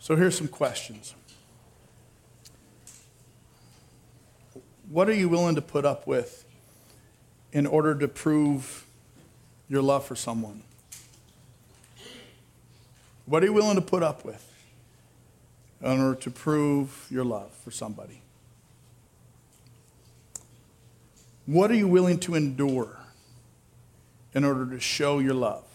So 0.00 0.16
here's 0.16 0.36
some 0.36 0.48
questions. 0.48 1.14
What 4.88 5.08
are 5.08 5.14
you 5.14 5.28
willing 5.28 5.54
to 5.54 5.62
put 5.62 5.84
up 5.84 6.06
with 6.06 6.44
in 7.52 7.66
order 7.66 7.94
to 7.94 8.08
prove 8.08 8.86
your 9.68 9.82
love 9.82 10.04
for 10.04 10.16
someone? 10.16 10.62
What 13.26 13.42
are 13.42 13.46
you 13.46 13.52
willing 13.52 13.76
to 13.76 13.82
put 13.82 14.02
up 14.02 14.24
with 14.24 14.44
in 15.82 16.00
order 16.00 16.18
to 16.18 16.30
prove 16.30 17.06
your 17.10 17.24
love 17.24 17.52
for 17.52 17.70
somebody? 17.70 18.22
What 21.44 21.70
are 21.70 21.76
you 21.76 21.86
willing 21.86 22.18
to 22.20 22.34
endure 22.34 22.98
in 24.34 24.44
order 24.44 24.66
to 24.66 24.80
show 24.80 25.18
your 25.18 25.34
love? 25.34 25.69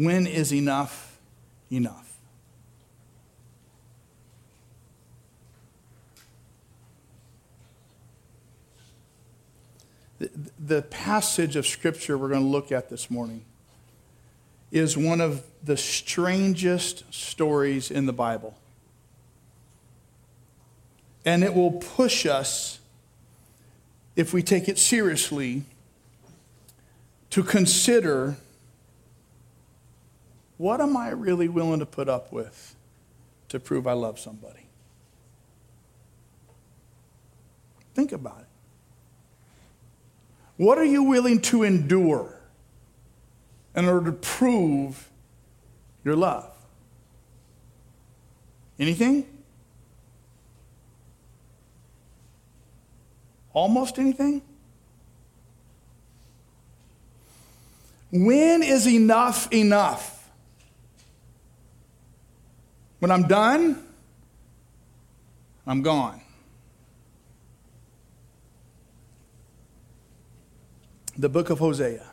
When 0.00 0.26
is 0.26 0.50
enough 0.50 1.18
enough? 1.70 2.16
The, 10.18 10.30
the 10.58 10.80
passage 10.80 11.54
of 11.54 11.66
scripture 11.66 12.16
we're 12.16 12.30
going 12.30 12.40
to 12.40 12.48
look 12.48 12.72
at 12.72 12.88
this 12.88 13.10
morning 13.10 13.44
is 14.72 14.96
one 14.96 15.20
of 15.20 15.44
the 15.62 15.76
strangest 15.76 17.12
stories 17.12 17.90
in 17.90 18.06
the 18.06 18.14
Bible. 18.14 18.56
And 21.26 21.44
it 21.44 21.52
will 21.52 21.72
push 21.72 22.24
us, 22.24 22.78
if 24.16 24.32
we 24.32 24.42
take 24.42 24.66
it 24.66 24.78
seriously, 24.78 25.64
to 27.28 27.42
consider 27.42 28.38
what 30.60 30.78
am 30.82 30.94
I 30.94 31.08
really 31.08 31.48
willing 31.48 31.78
to 31.78 31.86
put 31.86 32.06
up 32.06 32.34
with 32.34 32.76
to 33.48 33.58
prove 33.58 33.86
I 33.86 33.94
love 33.94 34.18
somebody? 34.18 34.66
Think 37.94 38.12
about 38.12 38.40
it. 38.40 38.46
What 40.58 40.76
are 40.76 40.84
you 40.84 41.02
willing 41.02 41.40
to 41.40 41.62
endure 41.62 42.38
in 43.74 43.86
order 43.86 44.10
to 44.10 44.12
prove 44.12 45.08
your 46.04 46.14
love? 46.14 46.54
Anything? 48.78 49.24
Almost 53.54 53.98
anything? 53.98 54.42
When 58.10 58.62
is 58.62 58.86
enough 58.86 59.50
enough? 59.50 60.19
When 63.00 63.10
I'm 63.10 63.26
done, 63.26 63.82
I'm 65.66 65.82
gone. 65.82 66.20
The 71.16 71.30
book 71.30 71.48
of 71.48 71.58
Hosea. 71.58 72.04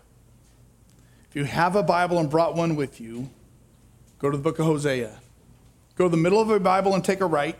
If 1.29 1.35
you 1.35 1.43
have 1.43 1.75
a 1.75 1.83
Bible 1.83 2.19
and 2.19 2.29
brought 2.29 2.55
one 2.55 2.77
with 2.77 3.01
you, 3.01 3.29
go 4.19 4.31
to 4.31 4.37
the 4.37 4.41
book 4.41 4.59
of 4.59 4.65
Hosea. 4.65 5.19
Go 5.95 6.05
to 6.05 6.09
the 6.09 6.17
middle 6.17 6.39
of 6.39 6.49
a 6.49 6.59
Bible 6.59 6.95
and 6.95 7.03
take 7.03 7.19
a 7.19 7.25
right. 7.25 7.57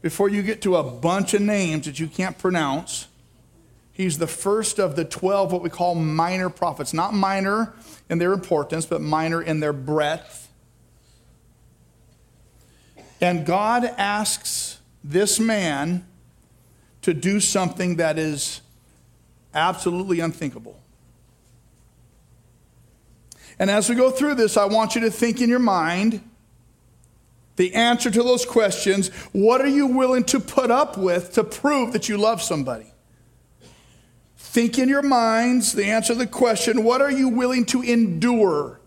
Before 0.00 0.28
you 0.28 0.42
get 0.42 0.62
to 0.62 0.76
a 0.76 0.84
bunch 0.84 1.34
of 1.34 1.42
names 1.42 1.86
that 1.86 1.98
you 1.98 2.06
can't 2.06 2.38
pronounce, 2.38 3.08
he's 3.92 4.18
the 4.18 4.28
first 4.28 4.78
of 4.78 4.94
the 4.94 5.04
12 5.04 5.50
what 5.50 5.62
we 5.62 5.70
call 5.70 5.96
minor 5.96 6.48
prophets. 6.48 6.94
Not 6.94 7.12
minor 7.12 7.74
in 8.08 8.18
their 8.18 8.32
importance, 8.32 8.86
but 8.86 9.00
minor 9.00 9.42
in 9.42 9.58
their 9.58 9.72
breadth 9.72 10.47
and 13.20 13.44
God 13.44 13.84
asks 13.84 14.78
this 15.02 15.40
man 15.40 16.06
to 17.02 17.14
do 17.14 17.40
something 17.40 17.96
that 17.96 18.18
is 18.18 18.60
absolutely 19.54 20.20
unthinkable. 20.20 20.78
And 23.58 23.70
as 23.70 23.88
we 23.88 23.96
go 23.96 24.10
through 24.10 24.36
this, 24.36 24.56
I 24.56 24.66
want 24.66 24.94
you 24.94 25.00
to 25.02 25.10
think 25.10 25.40
in 25.40 25.48
your 25.48 25.58
mind 25.58 26.20
the 27.56 27.74
answer 27.74 28.10
to 28.10 28.22
those 28.22 28.44
questions. 28.44 29.08
What 29.32 29.60
are 29.60 29.68
you 29.68 29.88
willing 29.88 30.24
to 30.24 30.38
put 30.38 30.70
up 30.70 30.96
with 30.96 31.32
to 31.32 31.42
prove 31.42 31.92
that 31.92 32.08
you 32.08 32.16
love 32.16 32.40
somebody? 32.40 32.92
Think 34.36 34.78
in 34.78 34.88
your 34.88 35.02
minds 35.02 35.72
the 35.72 35.84
answer 35.86 36.12
to 36.12 36.18
the 36.18 36.26
question 36.26 36.84
what 36.84 37.02
are 37.02 37.10
you 37.10 37.28
willing 37.28 37.66
to 37.66 37.82
endure 37.82 38.80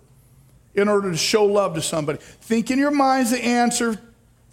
in 0.74 0.88
order 0.88 1.12
to 1.12 1.18
show 1.18 1.44
love 1.44 1.76
to 1.76 1.82
somebody? 1.82 2.20
Think 2.20 2.72
in 2.72 2.80
your 2.80 2.92
minds 2.92 3.32
the 3.32 3.44
answer 3.44 4.00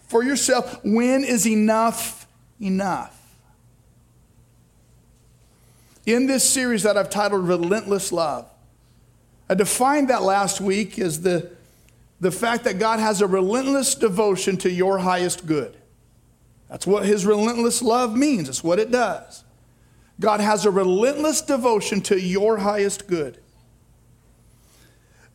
for 0.08 0.24
yourself 0.24 0.80
when 0.82 1.22
is 1.22 1.46
enough 1.46 2.26
enough? 2.60 3.14
In 6.06 6.26
this 6.26 6.48
series 6.48 6.82
that 6.84 6.96
I've 6.96 7.10
titled 7.10 7.46
Relentless 7.46 8.10
Love, 8.10 8.50
I 9.48 9.54
defined 9.54 10.08
that 10.08 10.22
last 10.22 10.60
week 10.60 10.98
as 10.98 11.20
the, 11.20 11.50
the 12.20 12.30
fact 12.30 12.64
that 12.64 12.78
God 12.78 12.98
has 12.98 13.20
a 13.20 13.26
relentless 13.26 13.94
devotion 13.94 14.56
to 14.58 14.70
your 14.70 14.98
highest 14.98 15.46
good. 15.46 15.76
That's 16.68 16.86
what 16.86 17.06
his 17.06 17.24
relentless 17.24 17.82
love 17.82 18.16
means, 18.16 18.48
it's 18.48 18.64
what 18.64 18.78
it 18.78 18.90
does. 18.90 19.44
God 20.20 20.40
has 20.40 20.64
a 20.66 20.70
relentless 20.70 21.42
devotion 21.42 22.00
to 22.02 22.20
your 22.20 22.58
highest 22.58 23.06
good. 23.06 23.38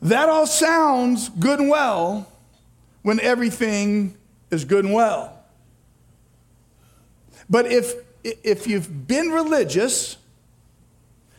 That 0.02 0.28
all 0.28 0.46
sounds 0.46 1.30
good 1.30 1.60
and 1.60 1.70
well 1.70 2.28
when 3.04 3.20
everything 3.22 4.18
is 4.54 4.64
good 4.64 4.86
and 4.86 4.94
well. 4.94 5.38
But 7.50 7.66
if, 7.66 7.94
if 8.24 8.68
you've 8.68 9.08
been 9.08 9.30
religious 9.30 10.18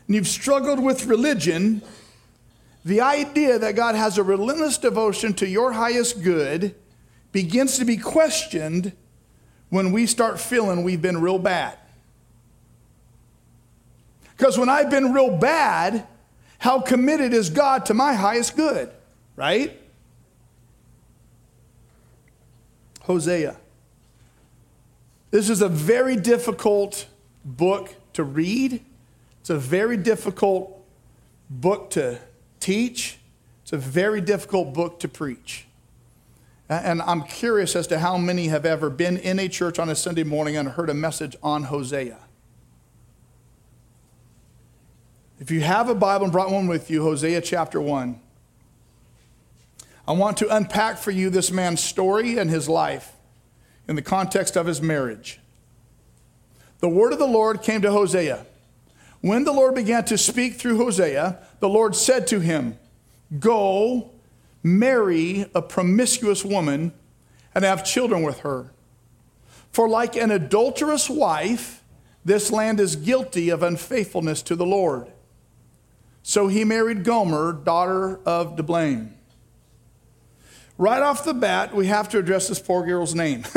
and 0.07 0.17
you've 0.17 0.29
struggled 0.29 0.83
with 0.83 1.07
religion, 1.07 1.81
the 2.85 3.01
idea 3.01 3.59
that 3.59 3.75
God 3.75 3.95
has 3.95 4.19
a 4.19 4.23
relentless 4.23 4.77
devotion 4.77 5.33
to 5.35 5.49
your 5.49 5.73
highest 5.73 6.23
good 6.23 6.75
begins 7.33 7.79
to 7.79 7.85
be 7.85 7.97
questioned 7.97 8.93
when 9.71 9.91
we 9.91 10.07
start 10.07 10.39
feeling 10.39 10.85
we've 10.85 11.03
been 11.03 11.21
real 11.21 11.39
bad. 11.39 11.79
Because 14.37 14.59
when 14.59 14.69
I've 14.69 14.91
been 14.91 15.13
real 15.13 15.37
bad, 15.37 16.07
how 16.59 16.81
committed 16.81 17.33
is 17.33 17.51
God 17.51 17.87
to 17.87 17.95
my 17.95 18.15
highest 18.15 18.57
good, 18.57 18.91
right? 19.37 19.81
Hosea. 23.05 23.57
This 25.31 25.51
is 25.51 25.63
a 25.63 25.69
very 25.69 26.17
difficult 26.17 27.07
book 27.45 27.95
to 28.15 28.25
read. 28.25 28.85
It's 29.41 29.51
a 29.51 29.59
very 29.59 29.97
difficult 29.97 30.83
book 31.51 31.91
to 31.91 32.19
teach. 32.61 33.19
It's 33.63 33.73
a 33.73 33.79
very 33.79 34.21
difficult 34.21 34.73
book 34.73 35.01
to 35.01 35.09
preach. 35.09 35.67
And 36.69 37.03
I'm 37.03 37.25
curious 37.25 37.77
as 37.77 37.87
to 37.89 37.99
how 37.99 38.17
many 38.17 38.49
have 38.49 38.65
ever 38.65 38.89
been 38.89 39.19
in 39.19 39.39
a 39.39 39.49
church 39.49 39.79
on 39.79 39.91
a 39.91 39.95
Sunday 39.95 40.25
morning 40.25 40.57
and 40.57 40.71
heard 40.71 40.89
a 40.89 40.95
message 40.95 41.37
on 41.43 41.65
Hosea. 41.65 42.19
If 45.39 45.51
you 45.51 45.61
have 45.61 45.91
a 45.91 45.95
Bible 45.95 46.25
and 46.25 46.33
brought 46.33 46.51
one 46.51 46.69
with 46.69 46.91
you, 46.91 47.03
Hosea 47.03 47.43
chapter 47.43 47.81
1. 47.81 48.19
I 50.07 50.13
want 50.13 50.37
to 50.39 50.55
unpack 50.55 50.99
for 50.99 51.11
you 51.11 51.31
this 51.31 51.51
man's 51.51 51.83
story 51.83 52.37
and 52.37 52.51
his 52.51 52.69
life 52.69 53.13
in 53.89 53.97
the 53.97 54.03
context 54.03 54.57
of 54.57 54.67
his 54.67 54.83
marriage. 54.83 55.41
The 56.81 56.89
word 56.89 57.13
of 57.13 57.19
the 57.19 57.27
Lord 57.27 57.63
came 57.63 57.81
to 57.83 57.91
Hosea. 57.91 58.45
When 59.23 59.45
the 59.45 59.53
Lord 59.53 59.75
began 59.75 60.05
to 60.07 60.19
speak 60.19 60.57
through 60.57 60.77
Hosea, 60.77 61.39
the 61.61 61.69
Lord 61.69 61.97
said 61.97 62.27
to 62.27 62.41
him, 62.41 62.79
Go, 63.39 64.11
marry 64.63 65.47
a 65.55 65.63
promiscuous 65.63 66.45
woman 66.45 66.93
and 67.55 67.65
have 67.65 67.85
children 67.85 68.23
with 68.23 68.41
her. 68.41 68.73
For 69.73 69.89
like 69.89 70.17
an 70.17 70.31
adulterous 70.31 71.09
wife, 71.09 71.83
this 72.25 72.51
land 72.51 72.81
is 72.81 72.97
guilty 72.97 73.49
of 73.49 73.63
unfaithfulness 73.63 74.43
to 74.43 74.57
the 74.57 74.67
Lord. 74.67 75.11
So 76.23 76.49
he 76.49 76.65
married 76.65 77.05
Gomer, 77.05 77.53
daughter 77.53 78.21
of 78.27 78.57
Diblaim. 78.57 79.15
Right 80.77 81.03
off 81.03 81.25
the 81.25 81.35
bat, 81.35 81.75
we 81.75 81.87
have 81.87 82.09
to 82.11 82.19
address 82.19 82.49
this 82.49 82.59
poor 82.59 82.85
girl's 82.85 83.15
name 83.15 83.45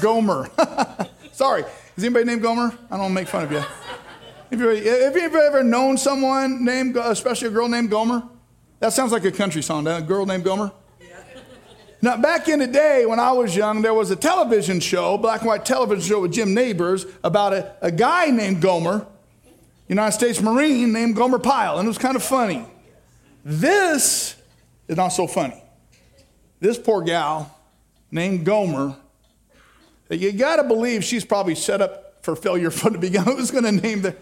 Gomer. 0.00 0.48
Sorry. 1.32 1.64
Is 1.96 2.04
anybody 2.04 2.26
named 2.26 2.42
Gomer? 2.42 2.72
I 2.90 2.96
don't 2.96 3.00
want 3.00 3.10
to 3.10 3.14
make 3.14 3.28
fun 3.28 3.44
of 3.44 3.52
you. 3.52 3.58
Have 3.58 4.60
you, 4.60 4.68
have 4.68 5.16
you 5.16 5.40
ever 5.40 5.62
known 5.64 5.98
someone 5.98 6.64
named, 6.64 6.96
especially 6.96 7.48
a 7.48 7.50
girl 7.50 7.68
named 7.68 7.90
Gomer? 7.90 8.22
That 8.78 8.92
sounds 8.92 9.12
like 9.12 9.24
a 9.24 9.32
country 9.32 9.62
song, 9.62 9.86
a 9.86 10.00
girl 10.00 10.26
named 10.26 10.44
Gomer? 10.44 10.72
Now, 12.02 12.16
back 12.16 12.48
in 12.48 12.60
the 12.60 12.66
day 12.66 13.04
when 13.04 13.20
I 13.20 13.32
was 13.32 13.54
young, 13.54 13.82
there 13.82 13.92
was 13.92 14.10
a 14.10 14.16
television 14.16 14.80
show, 14.80 15.18
black 15.18 15.40
and 15.42 15.48
white 15.48 15.66
television 15.66 16.08
show 16.08 16.20
with 16.20 16.32
Jim 16.32 16.54
Nabors, 16.54 17.04
about 17.22 17.52
a, 17.52 17.74
a 17.82 17.92
guy 17.92 18.30
named 18.30 18.62
Gomer 18.62 19.06
United 19.86 20.12
States 20.12 20.40
Marine 20.40 20.92
named 20.92 21.16
Gomer 21.16 21.38
Pyle, 21.38 21.78
and 21.78 21.86
it 21.86 21.88
was 21.88 21.98
kind 21.98 22.16
of 22.16 22.22
funny. 22.22 22.64
This 23.44 24.36
is 24.88 24.96
not 24.96 25.08
so 25.08 25.26
funny. 25.26 25.62
This 26.60 26.78
poor 26.78 27.02
gal 27.02 27.58
named 28.10 28.44
Gomer, 28.44 28.96
you 30.10 30.32
got 30.32 30.56
to 30.56 30.64
believe 30.64 31.04
she's 31.04 31.24
probably 31.24 31.54
set 31.54 31.80
up 31.80 32.24
for 32.24 32.36
failure 32.36 32.70
from 32.70 32.94
the 32.94 32.98
beginning. 32.98 33.36
Who's 33.36 33.50
going 33.50 33.64
to 33.64 33.72
name 33.72 34.02
the. 34.02 34.16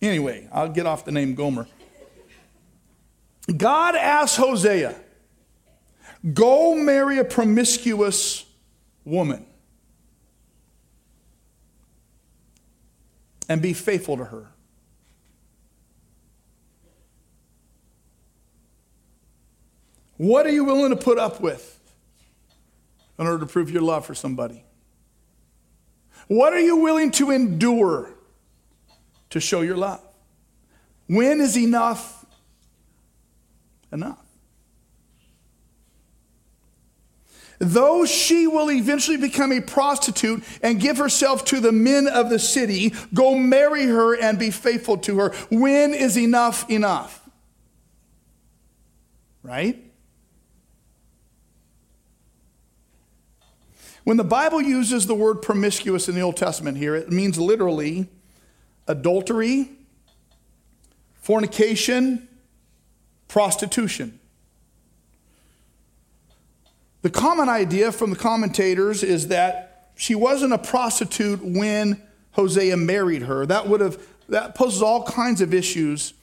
Anyway, 0.00 0.48
I'll 0.52 0.68
get 0.68 0.86
off 0.86 1.04
the 1.04 1.12
name 1.12 1.34
Gomer. 1.34 1.66
God 3.56 3.96
asked 3.96 4.36
Hosea, 4.36 4.94
go 6.34 6.74
marry 6.74 7.18
a 7.18 7.24
promiscuous 7.24 8.44
woman 9.04 9.46
and 13.48 13.62
be 13.62 13.72
faithful 13.72 14.18
to 14.18 14.24
her. 14.26 14.46
What 20.18 20.46
are 20.46 20.50
you 20.50 20.64
willing 20.64 20.90
to 20.90 20.96
put 20.96 21.18
up 21.18 21.40
with 21.40 21.80
in 23.18 23.26
order 23.26 23.38
to 23.38 23.46
prove 23.46 23.70
your 23.70 23.82
love 23.82 24.04
for 24.04 24.14
somebody? 24.14 24.64
What 26.26 26.52
are 26.52 26.60
you 26.60 26.76
willing 26.76 27.10
to 27.12 27.30
endure 27.30 28.10
to 29.30 29.40
show 29.40 29.62
your 29.62 29.76
love? 29.76 30.02
When 31.06 31.40
is 31.40 31.56
enough 31.56 32.26
enough? 33.90 34.18
Though 37.60 38.04
she 38.04 38.46
will 38.46 38.70
eventually 38.70 39.16
become 39.16 39.52
a 39.52 39.60
prostitute 39.60 40.44
and 40.62 40.80
give 40.80 40.98
herself 40.98 41.44
to 41.46 41.60
the 41.60 41.72
men 41.72 42.06
of 42.06 42.30
the 42.30 42.38
city, 42.38 42.92
go 43.12 43.36
marry 43.36 43.84
her 43.86 44.14
and 44.14 44.38
be 44.38 44.50
faithful 44.50 44.98
to 44.98 45.18
her. 45.18 45.30
When 45.50 45.92
is 45.92 46.16
enough 46.16 46.68
enough? 46.70 47.28
Right? 49.42 49.87
When 54.08 54.16
the 54.16 54.24
Bible 54.24 54.62
uses 54.62 55.06
the 55.06 55.14
word 55.14 55.42
promiscuous 55.42 56.08
in 56.08 56.14
the 56.14 56.22
Old 56.22 56.38
Testament 56.38 56.78
here, 56.78 56.94
it 56.94 57.12
means 57.12 57.38
literally 57.38 58.08
adultery, 58.86 59.68
fornication, 61.12 62.26
prostitution. 63.28 64.18
The 67.02 67.10
common 67.10 67.50
idea 67.50 67.92
from 67.92 68.08
the 68.08 68.16
commentators 68.16 69.02
is 69.02 69.28
that 69.28 69.90
she 69.94 70.14
wasn't 70.14 70.54
a 70.54 70.58
prostitute 70.58 71.44
when 71.44 72.02
Hosea 72.30 72.78
married 72.78 73.24
her. 73.24 73.44
That 73.44 73.68
would 73.68 73.82
have 73.82 74.02
that 74.30 74.54
poses 74.54 74.80
all 74.80 75.02
kinds 75.02 75.42
of 75.42 75.52
issues 75.52 76.14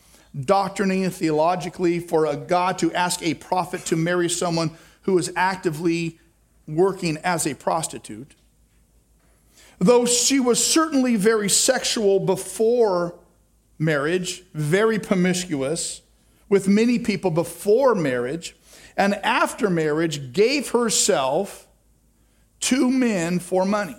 doctrinally 0.44 1.04
and 1.04 1.14
theologically 1.14 2.00
for 2.00 2.26
a 2.26 2.36
God 2.36 2.80
to 2.80 2.92
ask 2.94 3.22
a 3.22 3.36
prophet 3.36 3.86
to 3.86 3.96
marry 3.96 4.28
someone 4.28 4.72
who 5.04 5.16
is 5.20 5.31
actively 5.36 6.18
working 6.68 7.18
as 7.18 7.46
a 7.46 7.54
prostitute. 7.54 8.36
Though 9.80 10.06
she 10.06 10.40
was 10.40 10.66
certainly 10.66 11.16
very 11.16 11.50
sexual 11.50 12.20
before 12.20 13.16
marriage, 13.78 14.44
very 14.54 15.00
promiscuous 15.00 16.02
with 16.48 16.68
many 16.68 17.00
people 17.00 17.32
before 17.32 17.96
marriage, 17.96 18.56
and 18.96 19.16
after 19.16 19.70
marriage 19.70 20.32
gave 20.32 20.70
herself 20.70 21.68
to 22.62 22.90
men 22.90 23.40
for 23.40 23.66
money. 23.66 23.98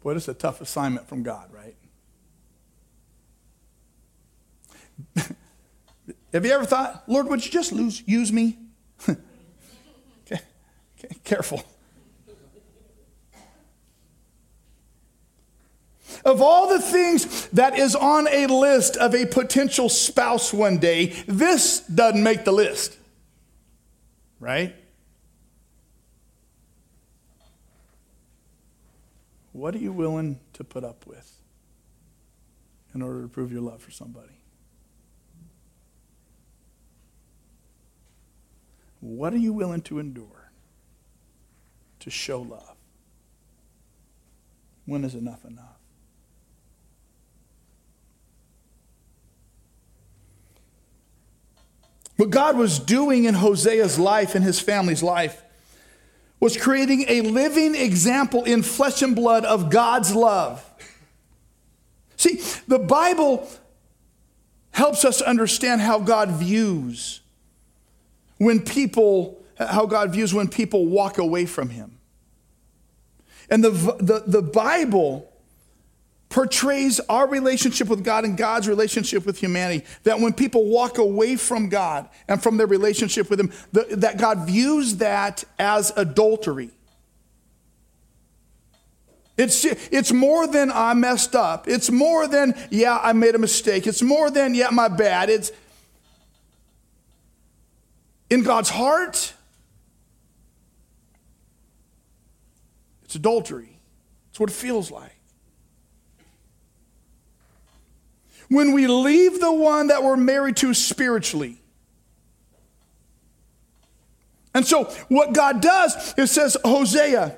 Boy, 0.00 0.14
this 0.14 0.24
is 0.24 0.28
a 0.30 0.34
tough 0.34 0.60
assignment 0.60 1.08
from 1.08 1.22
God, 1.22 1.50
right? 1.52 1.76
Have 6.32 6.44
you 6.44 6.52
ever 6.52 6.64
thought, 6.64 7.04
Lord, 7.06 7.28
would 7.28 7.44
you 7.44 7.50
just 7.50 7.72
lose, 7.72 8.02
use 8.06 8.32
me? 8.32 8.58
okay. 9.08 9.18
okay, 10.28 11.16
careful. 11.24 11.64
Of 16.24 16.42
all 16.42 16.68
the 16.68 16.80
things 16.80 17.46
that 17.48 17.78
is 17.78 17.94
on 17.94 18.28
a 18.28 18.46
list 18.46 18.96
of 18.96 19.14
a 19.14 19.24
potential 19.26 19.88
spouse 19.88 20.52
one 20.52 20.78
day, 20.78 21.06
this 21.26 21.80
doesn't 21.80 22.22
make 22.22 22.44
the 22.44 22.52
list. 22.52 22.96
Right? 24.40 24.74
What 29.52 29.74
are 29.74 29.78
you 29.78 29.92
willing 29.92 30.38
to 30.54 30.64
put 30.64 30.84
up 30.84 31.06
with 31.06 31.40
in 32.94 33.02
order 33.02 33.22
to 33.22 33.28
prove 33.28 33.50
your 33.50 33.62
love 33.62 33.82
for 33.82 33.90
somebody? 33.90 34.37
What 39.00 39.32
are 39.32 39.38
you 39.38 39.52
willing 39.52 39.82
to 39.82 39.98
endure 39.98 40.50
to 42.00 42.10
show 42.10 42.42
love? 42.42 42.76
When 44.86 45.04
is 45.04 45.14
enough 45.14 45.44
enough? 45.44 45.78
What 52.16 52.30
God 52.30 52.56
was 52.56 52.80
doing 52.80 53.24
in 53.24 53.34
Hosea's 53.36 53.98
life 53.98 54.34
and 54.34 54.44
his 54.44 54.58
family's 54.58 55.04
life 55.04 55.40
was 56.40 56.56
creating 56.56 57.04
a 57.08 57.20
living 57.20 57.76
example 57.76 58.44
in 58.44 58.62
flesh 58.62 59.02
and 59.02 59.14
blood 59.14 59.44
of 59.44 59.70
God's 59.70 60.14
love. 60.14 60.64
See, 62.16 62.42
the 62.66 62.80
Bible 62.80 63.48
helps 64.72 65.04
us 65.04 65.20
understand 65.20 65.80
how 65.80 66.00
God 66.00 66.30
views 66.30 67.20
when 68.38 68.60
people, 68.60 69.42
how 69.58 69.86
God 69.86 70.12
views 70.12 70.32
when 70.32 70.48
people 70.48 70.86
walk 70.86 71.18
away 71.18 71.46
from 71.46 71.70
Him. 71.70 71.98
And 73.50 73.62
the, 73.62 73.70
the, 73.70 74.22
the 74.26 74.42
Bible 74.42 75.30
portrays 76.28 77.00
our 77.08 77.26
relationship 77.26 77.88
with 77.88 78.04
God 78.04 78.24
and 78.24 78.36
God's 78.36 78.68
relationship 78.68 79.24
with 79.24 79.38
humanity. 79.38 79.84
That 80.04 80.20
when 80.20 80.32
people 80.32 80.66
walk 80.66 80.98
away 80.98 81.36
from 81.36 81.68
God 81.68 82.08
and 82.28 82.42
from 82.42 82.58
their 82.58 82.66
relationship 82.66 83.30
with 83.30 83.40
Him, 83.40 83.52
the, 83.72 83.96
that 83.96 84.18
God 84.18 84.46
views 84.46 84.96
that 84.96 85.44
as 85.58 85.92
adultery. 85.96 86.70
It's, 89.38 89.64
it's 89.64 90.12
more 90.12 90.48
than 90.48 90.72
I 90.72 90.94
messed 90.94 91.36
up. 91.36 91.68
It's 91.68 91.90
more 91.90 92.26
than, 92.26 92.54
yeah, 92.70 92.98
I 93.00 93.12
made 93.12 93.36
a 93.36 93.38
mistake. 93.38 93.86
It's 93.86 94.02
more 94.02 94.30
than, 94.30 94.54
yeah, 94.54 94.68
my 94.70 94.88
bad. 94.88 95.30
It's, 95.30 95.52
in 98.30 98.42
God's 98.42 98.70
heart, 98.70 99.32
it's 103.04 103.14
adultery. 103.14 103.78
It's 104.30 104.38
what 104.40 104.50
it 104.50 104.54
feels 104.54 104.90
like. 104.90 105.16
When 108.48 108.72
we 108.72 108.86
leave 108.86 109.40
the 109.40 109.52
one 109.52 109.88
that 109.88 110.02
we're 110.02 110.16
married 110.16 110.56
to 110.58 110.72
spiritually. 110.74 111.58
And 114.54 114.66
so, 114.66 114.84
what 115.08 115.32
God 115.32 115.60
does 115.60 116.14
is 116.16 116.30
says, 116.30 116.56
Hosea, 116.64 117.36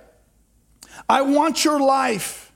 I 1.09 1.23
want 1.23 1.65
your 1.65 1.81
life 1.81 2.53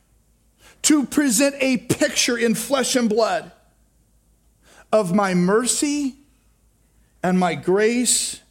to 0.83 1.07
present 1.07 1.57
a 1.61 1.79
picture 1.79 2.37
in 2.37 2.55
flesh 2.55 2.95
and 2.97 3.09
blood 3.09 3.51
of 4.93 5.15
my 5.15 5.35
mercy 5.35 6.17
and 7.25 7.41
my 7.41 7.55
grace 7.55 8.43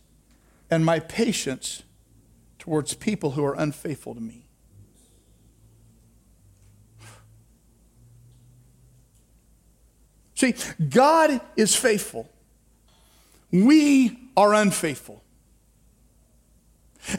and 0.72 0.84
my 0.84 1.00
patience 1.00 1.84
towards 2.58 2.96
people 2.96 3.32
who 3.32 3.46
are 3.46 3.54
unfaithful 3.54 4.16
to 4.16 4.20
me. 4.20 4.48
See, 10.34 10.56
God 10.90 11.40
is 11.56 11.76
faithful. 11.76 12.28
We 13.52 14.18
are 14.36 14.56
unfaithful. 14.56 15.24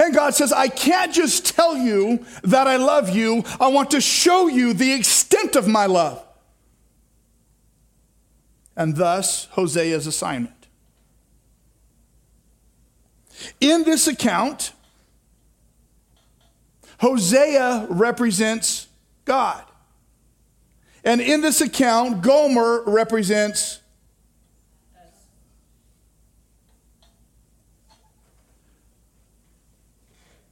And 0.01 0.13
God 0.13 0.35
says, 0.35 0.53
I 0.53 0.67
can't 0.67 1.15
just 1.15 1.55
tell 1.55 1.77
you 1.77 2.27
that 2.43 2.67
I 2.67 2.79
love 2.79 3.11
you. 3.11 3.45
I 3.61 3.69
want 3.69 3.93
to 3.93 4.01
show 4.01 4.49
you 4.49 4.73
the 4.73 4.93
extent 4.93 5.55
of 5.55 5.69
my 5.69 5.87
love. 5.87 6.21
And 8.75 8.97
thus, 8.97 9.47
Hosea's 9.53 10.09
assignment. 10.09 10.64
In 13.61 13.85
this 13.85 14.07
account, 14.07 14.73
Hosea 16.99 17.87
represents 17.91 18.89
God. 19.25 19.63
And 21.05 21.21
in 21.21 21.43
this 21.43 21.61
account, 21.61 22.23
Gomer 22.23 22.83
represents 22.87 23.81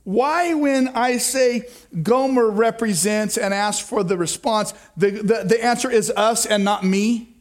why, 0.05 0.53
when 0.53 0.89
I 0.89 1.17
say 1.17 1.69
Gomer 2.03 2.51
represents 2.51 3.39
and 3.39 3.55
asks 3.55 3.89
for 3.89 4.03
the 4.03 4.19
response, 4.19 4.75
the, 4.97 5.11
the, 5.11 5.45
the 5.47 5.65
answer 5.65 5.91
is 5.91 6.11
us 6.11 6.45
and 6.45 6.65
not 6.65 6.85
me? 6.85 7.32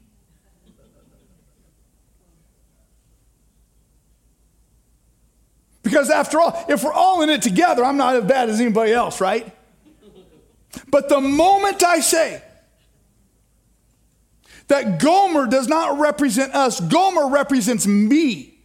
Because 5.92 6.10
after 6.10 6.40
all, 6.40 6.66
if 6.70 6.86
we're 6.86 6.94
all 6.94 7.22
in 7.22 7.30
it 7.30 7.42
together, 7.42 7.84
I'm 7.84 7.98
not 7.98 8.16
as 8.16 8.24
bad 8.24 8.48
as 8.48 8.62
anybody 8.62 8.94
else, 8.94 9.20
right? 9.20 9.54
But 10.88 11.10
the 11.10 11.20
moment 11.20 11.84
I 11.84 12.00
say 12.00 12.42
that 14.70 15.02
Gomer 15.02 15.48
does 15.48 15.68
not 15.68 16.00
represent 16.00 16.56
us, 16.56 16.80
Gomer 16.80 17.28
represents 17.28 17.86
me, 17.86 18.58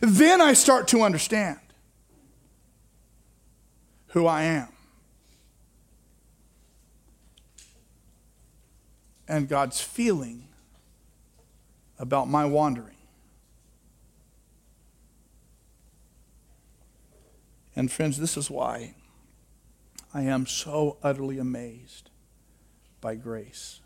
then 0.00 0.40
I 0.40 0.54
start 0.54 0.88
to 0.88 1.02
understand 1.02 1.60
who 4.08 4.26
I 4.26 4.44
am. 4.44 4.68
And 9.28 9.46
God's 9.46 9.82
feeling 9.82 10.48
about 11.98 12.28
my 12.28 12.46
wandering. 12.46 12.93
And 17.76 17.90
friends, 17.90 18.18
this 18.18 18.36
is 18.36 18.50
why 18.50 18.94
I 20.12 20.22
am 20.22 20.46
so 20.46 20.96
utterly 21.02 21.38
amazed 21.38 22.10
by 23.00 23.16
grace. 23.16 23.80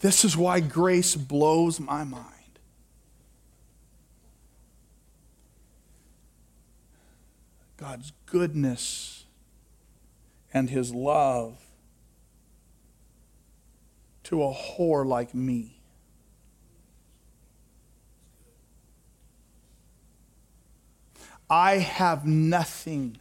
This 0.00 0.24
is 0.24 0.36
why 0.36 0.60
grace 0.60 1.16
blows 1.16 1.80
my 1.80 2.04
mind. 2.04 2.32
God's 7.76 8.12
goodness 8.26 9.24
and 10.52 10.70
his 10.70 10.92
love 10.92 11.58
to 14.24 14.42
a 14.42 14.54
whore 14.54 15.06
like 15.06 15.34
me. 15.34 15.75
I 21.48 21.78
have 21.78 22.26
nothing 22.26 23.18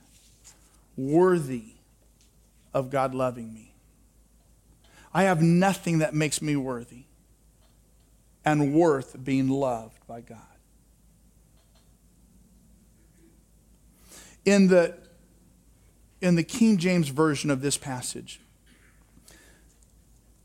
worthy 0.98 1.74
of 2.74 2.90
God 2.90 3.14
loving 3.14 3.54
me. 3.54 3.74
I 5.14 5.24
have 5.24 5.42
nothing 5.42 6.00
that 6.00 6.14
makes 6.14 6.42
me 6.42 6.56
worthy 6.56 7.04
and 8.44 8.74
worth 8.74 9.24
being 9.24 9.48
loved 9.48 10.06
by 10.08 10.22
God. 10.22 10.40
In 14.44 14.68
the, 14.68 14.96
in 16.22 16.36
the 16.36 16.44
King 16.44 16.78
James 16.78 17.10
version 17.10 17.50
of 17.50 17.62
this 17.62 17.78
passage, 17.78 18.40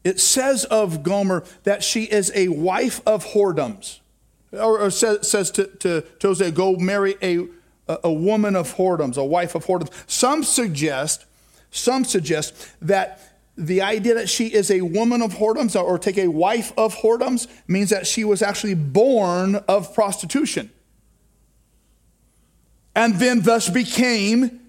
it 0.03 0.19
says 0.19 0.65
of 0.65 1.03
Gomer 1.03 1.45
that 1.65 1.83
she 1.83 2.05
is 2.05 2.33
a 2.35 2.49
wife 2.49 3.01
of 3.07 3.27
whoredoms. 3.27 4.01
Or, 4.53 4.81
or 4.81 4.91
says, 4.91 5.31
says 5.31 5.51
to, 5.53 5.67
to, 5.67 6.03
to 6.19 6.51
go 6.51 6.75
marry 6.77 7.17
a 7.23 7.47
a 8.05 8.13
woman 8.13 8.57
of 8.57 8.75
whoredoms, 8.77 9.17
a 9.17 9.25
wife 9.25 9.55
of 9.55 9.67
whoredoms. 9.67 9.93
Some 10.07 10.43
suggest, 10.43 11.25
some 11.71 12.05
suggest 12.05 12.55
that 12.81 13.21
the 13.57 13.83
idea 13.83 14.15
that 14.15 14.29
she 14.29 14.47
is 14.47 14.71
a 14.71 14.81
woman 14.81 15.23
of 15.23 15.35
whoredoms 15.35 15.81
or 15.81 15.99
take 15.99 16.19
a 16.19 16.29
wife 16.29 16.73
of 16.77 16.95
whoredoms 16.97 17.47
means 17.69 17.91
that 17.91 18.07
she 18.07 18.25
was 18.25 18.43
actually 18.43 18.75
born 18.75 19.57
of 19.57 19.93
prostitution 19.95 20.71
and 22.95 23.17
then 23.17 23.41
thus 23.41 23.69
became 23.69 24.61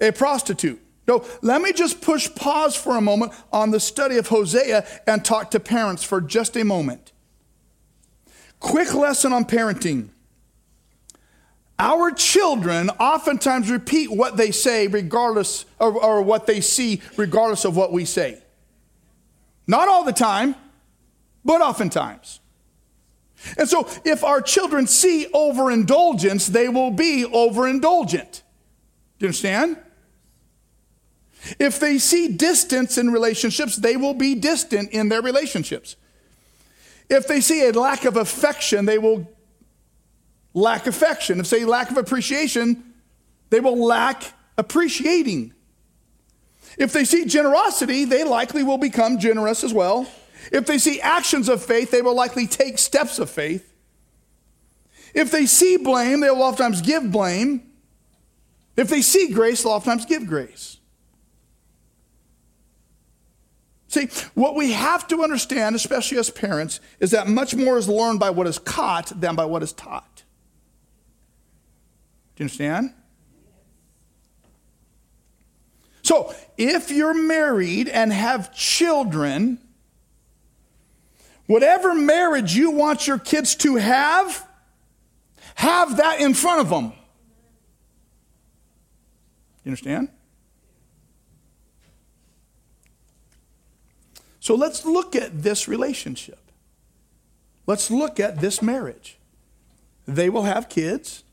a 0.00 0.10
prostitute. 0.12 0.80
No, 1.06 1.24
let 1.42 1.60
me 1.60 1.72
just 1.72 2.00
push 2.00 2.34
pause 2.34 2.74
for 2.74 2.96
a 2.96 3.00
moment 3.00 3.32
on 3.52 3.70
the 3.70 3.80
study 3.80 4.16
of 4.16 4.28
Hosea 4.28 4.86
and 5.06 5.22
talk 5.24 5.50
to 5.50 5.60
parents 5.60 6.02
for 6.02 6.20
just 6.20 6.56
a 6.56 6.64
moment. 6.64 7.12
Quick 8.58 8.94
lesson 8.94 9.32
on 9.32 9.44
parenting. 9.44 10.08
Our 11.78 12.12
children 12.12 12.90
oftentimes 13.00 13.70
repeat 13.70 14.10
what 14.10 14.36
they 14.36 14.52
say 14.52 14.86
regardless 14.86 15.64
or, 15.80 15.92
or 15.92 16.22
what 16.22 16.46
they 16.46 16.60
see 16.60 17.02
regardless 17.16 17.64
of 17.64 17.76
what 17.76 17.92
we 17.92 18.04
say. 18.04 18.40
Not 19.66 19.88
all 19.88 20.04
the 20.04 20.12
time, 20.12 20.54
but 21.44 21.60
oftentimes. 21.60 22.40
And 23.58 23.68
so, 23.68 23.88
if 24.04 24.24
our 24.24 24.40
children 24.40 24.86
see 24.86 25.26
overindulgence, 25.34 26.46
they 26.46 26.68
will 26.68 26.90
be 26.90 27.24
overindulgent. 27.24 28.42
Do 29.18 29.24
you 29.24 29.28
understand? 29.28 29.76
If 31.58 31.78
they 31.78 31.98
see 31.98 32.28
distance 32.28 32.96
in 32.96 33.10
relationships, 33.10 33.76
they 33.76 33.96
will 33.96 34.14
be 34.14 34.34
distant 34.34 34.92
in 34.92 35.08
their 35.08 35.20
relationships. 35.20 35.96
If 37.10 37.28
they 37.28 37.42
see 37.42 37.68
a 37.68 37.72
lack 37.72 38.06
of 38.06 38.16
affection, 38.16 38.86
they 38.86 38.98
will 38.98 39.30
lack 40.54 40.86
affection. 40.86 41.40
If 41.40 41.50
they 41.50 41.64
lack 41.64 41.90
of 41.90 41.96
appreciation, 41.96 42.94
they 43.50 43.60
will 43.60 43.84
lack 43.84 44.32
appreciating. 44.56 45.52
If 46.78 46.92
they 46.92 47.04
see 47.04 47.26
generosity, 47.26 48.04
they 48.04 48.24
likely 48.24 48.62
will 48.62 48.78
become 48.78 49.18
generous 49.18 49.62
as 49.62 49.74
well. 49.74 50.08
If 50.52 50.66
they 50.66 50.78
see 50.78 51.00
actions 51.00 51.48
of 51.48 51.62
faith, 51.62 51.90
they 51.90 52.02
will 52.02 52.14
likely 52.14 52.46
take 52.46 52.78
steps 52.78 53.18
of 53.18 53.30
faith. 53.30 53.72
If 55.14 55.30
they 55.30 55.46
see 55.46 55.76
blame, 55.76 56.20
they 56.20 56.30
will 56.30 56.42
oftentimes 56.42 56.80
give 56.80 57.10
blame. 57.10 57.70
If 58.76 58.88
they 58.88 59.02
see 59.02 59.32
grace, 59.32 59.62
they'll 59.62 59.72
oftentimes 59.72 60.06
give 60.06 60.26
grace. 60.26 60.78
See, 63.88 64.08
what 64.34 64.56
we 64.56 64.72
have 64.72 65.06
to 65.08 65.22
understand, 65.22 65.76
especially 65.76 66.18
as 66.18 66.28
parents, 66.28 66.80
is 66.98 67.12
that 67.12 67.28
much 67.28 67.54
more 67.54 67.78
is 67.78 67.88
learned 67.88 68.18
by 68.18 68.30
what 68.30 68.48
is 68.48 68.58
caught 68.58 69.20
than 69.20 69.36
by 69.36 69.44
what 69.44 69.62
is 69.62 69.72
taught. 69.72 70.13
Do 72.36 72.42
you 72.42 72.44
understand? 72.44 72.92
So, 76.02 76.34
if 76.58 76.90
you're 76.90 77.14
married 77.14 77.88
and 77.88 78.12
have 78.12 78.54
children, 78.54 79.58
whatever 81.46 81.94
marriage 81.94 82.54
you 82.54 82.70
want 82.70 83.06
your 83.06 83.18
kids 83.18 83.54
to 83.56 83.76
have, 83.76 84.46
have 85.54 85.96
that 85.96 86.20
in 86.20 86.34
front 86.34 86.60
of 86.60 86.68
them. 86.68 86.92
You 89.64 89.70
understand? 89.70 90.08
So 94.44 94.54
let's 94.54 94.84
look 94.84 95.16
at 95.16 95.42
this 95.42 95.68
relationship. 95.68 96.38
Let's 97.66 97.90
look 97.90 98.20
at 98.20 98.42
this 98.42 98.60
marriage. 98.60 99.16
They 100.06 100.28
will 100.28 100.42
have 100.42 100.68
kids. 100.68 101.23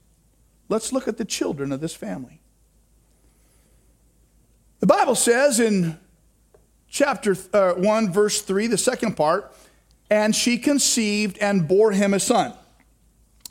Let's 0.72 0.94
look 0.94 1.10
at 1.10 1.18
the 1.18 1.26
children 1.26 1.74
of 1.74 1.82
this 1.82 1.94
family. 1.94 2.40
The 4.80 4.88
Bible 4.88 5.16
says 5.16 5.60
in 5.60 6.00
chapter 6.88 7.36
uh, 7.52 7.74
1, 7.74 8.14
verse 8.14 8.42
3, 8.42 8.68
the 8.68 8.78
second 8.78 9.18
part, 9.18 9.54
and 10.10 10.34
she 10.34 10.58
conceived 10.58 11.38
and 11.40 11.68
bore 11.68 11.92
him 11.92 12.14
a 12.14 12.22
son. 12.22 12.54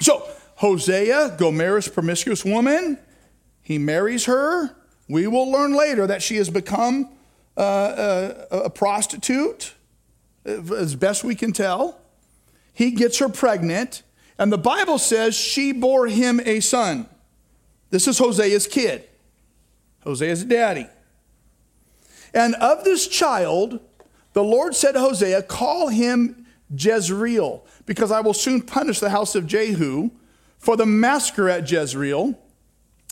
So, 0.00 0.26
Hosea, 0.56 1.36
Gomer's 1.38 1.88
promiscuous 1.88 2.42
woman, 2.42 2.98
he 3.60 3.76
marries 3.76 4.24
her. 4.24 4.74
We 5.06 5.26
will 5.26 5.52
learn 5.52 5.76
later 5.76 6.06
that 6.06 6.22
she 6.22 6.36
has 6.36 6.48
become 6.48 7.10
uh, 7.54 7.60
uh 7.60 8.46
a, 8.50 8.58
a 8.60 8.70
prostitute, 8.70 9.74
as 10.46 10.94
best 10.94 11.22
we 11.22 11.34
can 11.34 11.52
tell. 11.52 12.00
He 12.72 12.92
gets 12.92 13.18
her 13.18 13.28
pregnant. 13.28 14.04
And 14.40 14.50
the 14.50 14.59
Bible 14.59 14.99
says 14.99 15.35
she 15.35 15.70
bore 15.70 16.06
him 16.06 16.40
a 16.47 16.61
son. 16.61 17.06
This 17.90 18.09
is 18.09 18.18
Hosea's 18.18 18.66
kid. 18.66 19.06
Hosea's 20.02 20.44
daddy. 20.44 20.87
And 22.32 22.54
of 22.54 22.82
this 22.82 23.06
child, 23.06 23.80
the 24.32 24.42
Lord 24.42 24.75
said 24.75 24.92
to 24.92 25.00
Hosea, 25.00 25.42
Call 25.42 25.88
him 25.88 26.47
Jezreel, 26.75 27.66
because 27.85 28.11
I 28.11 28.20
will 28.20 28.32
soon 28.32 28.62
punish 28.62 28.99
the 28.99 29.11
house 29.11 29.35
of 29.35 29.47
Jehu 29.47 30.11
for 30.56 30.75
the 30.75 30.87
massacre 30.87 31.50
at 31.50 31.70
Jezreel, 31.70 32.38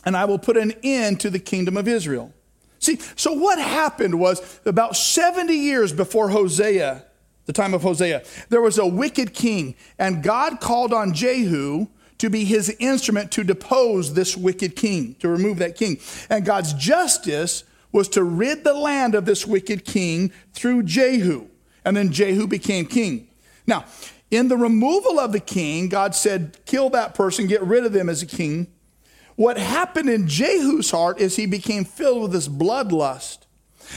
and 0.05 0.17
I 0.17 0.25
will 0.25 0.39
put 0.39 0.57
an 0.57 0.73
end 0.81 1.19
to 1.19 1.29
the 1.29 1.37
kingdom 1.37 1.77
of 1.77 1.87
Israel. 1.87 2.33
See, 2.79 2.97
so 3.15 3.33
what 3.33 3.59
happened 3.59 4.19
was 4.19 4.59
about 4.65 4.95
70 4.95 5.53
years 5.53 5.93
before 5.93 6.29
Hosea 6.29 7.05
the 7.49 7.53
time 7.53 7.73
of 7.73 7.81
Hosea. 7.81 8.21
There 8.49 8.61
was 8.61 8.77
a 8.77 8.85
wicked 8.85 9.33
king, 9.33 9.73
and 9.97 10.21
God 10.21 10.59
called 10.59 10.93
on 10.93 11.15
Jehu 11.15 11.87
to 12.19 12.29
be 12.29 12.45
his 12.45 12.69
instrument 12.77 13.31
to 13.31 13.43
depose 13.43 14.13
this 14.13 14.37
wicked 14.37 14.75
king, 14.75 15.15
to 15.15 15.27
remove 15.27 15.57
that 15.57 15.75
king. 15.75 15.99
And 16.29 16.45
God's 16.45 16.73
justice 16.75 17.63
was 17.91 18.07
to 18.09 18.23
rid 18.23 18.63
the 18.63 18.75
land 18.75 19.15
of 19.15 19.25
this 19.25 19.47
wicked 19.47 19.83
king 19.83 20.31
through 20.53 20.83
Jehu. 20.83 21.47
And 21.83 21.97
then 21.97 22.11
Jehu 22.11 22.45
became 22.45 22.85
king. 22.85 23.29
Now, 23.65 23.85
In 24.31 24.47
the 24.47 24.57
removal 24.57 25.19
of 25.19 25.31
the 25.31 25.39
king, 25.39 25.89
God 25.89 26.13
said, 26.13 26.57
kill 26.65 26.89
that 26.91 27.15
person, 27.15 27.47
get 27.47 27.63
rid 27.63 27.85
of 27.85 27.93
them 27.93 28.09
as 28.09 28.21
a 28.21 28.27
king. 28.27 28.67
What 29.35 29.57
happened 29.57 30.09
in 30.09 30.27
Jehu's 30.27 30.91
heart 30.91 31.19
is 31.19 31.35
he 31.35 31.45
became 31.45 31.83
filled 31.85 32.21
with 32.21 32.31
this 32.31 32.47
bloodlust. 32.47 33.39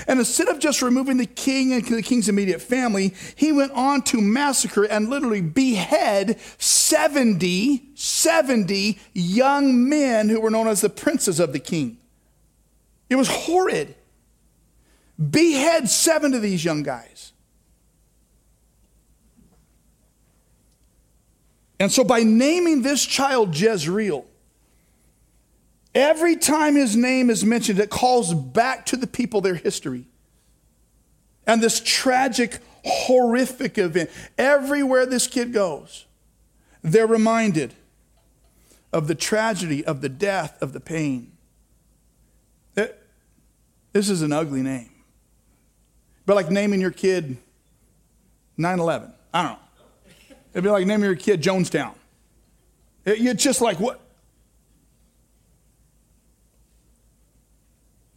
And 0.07 0.19
instead 0.19 0.49
of 0.49 0.59
just 0.59 0.83
removing 0.83 1.17
the 1.17 1.27
king 1.27 1.73
and 1.73 1.85
the 1.85 2.03
king's 2.03 2.29
immediate 2.29 2.61
family, 2.61 3.15
he 3.37 3.53
went 3.53 3.73
on 3.73 4.03
to 4.03 4.21
massacre 4.21 4.85
and 4.85 5.09
literally 5.09 5.41
behead 5.41 6.41
70, 6.59 7.91
70 7.95 8.99
young 9.13 9.89
men 9.89 10.29
who 10.29 10.41
were 10.41 10.51
known 10.51 10.69
as 10.69 10.81
the 10.81 10.89
princes 10.89 11.41
of 11.41 11.53
the 11.53 11.59
king. 11.59 11.99
It 13.09 13.17
was 13.17 13.29
horrid. 13.29 13.95
Behead 15.19 15.89
seven 15.89 16.35
of 16.35 16.43
these 16.43 16.65
young 16.65 16.83
guys. 16.83 17.33
And 21.79 21.91
so, 21.91 22.05
by 22.05 22.23
naming 22.23 22.83
this 22.83 23.05
child 23.05 23.59
Jezreel, 23.59 24.25
every 25.95 26.37
time 26.37 26.77
his 26.77 26.97
name 26.97 27.31
is 27.31 27.45
mentioned, 27.45 27.79
it 27.79 27.91
calls 27.91 28.35
back 28.35 28.87
to 28.87 28.97
the 28.97 29.07
people 29.07 29.41
their 29.41 29.55
history. 29.55 30.07
And 31.47 31.63
this 31.63 31.81
tragic, 31.85 32.61
horrific 32.85 33.79
event. 33.79 34.11
Everywhere 34.39 35.07
this 35.07 35.27
kid 35.27 35.53
goes, 35.53 36.07
they're 36.83 37.07
reminded 37.07 37.75
of 38.93 39.09
the 39.09 39.15
tragedy, 39.15 39.85
of 39.85 40.01
the 40.01 40.09
death, 40.09 40.61
of 40.63 40.73
the 40.73 40.81
pain. 40.81 41.33
It, 42.77 42.99
this 43.93 44.09
is 44.09 44.23
an 44.23 44.33
ugly 44.33 44.63
name. 44.63 44.91
But 46.27 46.37
like 46.37 46.51
naming 46.51 46.81
your 46.81 46.91
kid 46.91 47.39
9 48.57 48.79
11. 48.79 49.13
I 49.35 49.43
don't 49.43 49.53
know. 49.53 49.59
It'd 50.53 50.65
be 50.65 50.71
like 50.71 50.87
naming 50.87 51.05
your 51.05 51.17
kid 51.17 51.43
Jonestown. 51.43 51.95
You're 53.05 53.35
just 53.35 53.61
like, 53.61 53.81
what? 53.81 54.01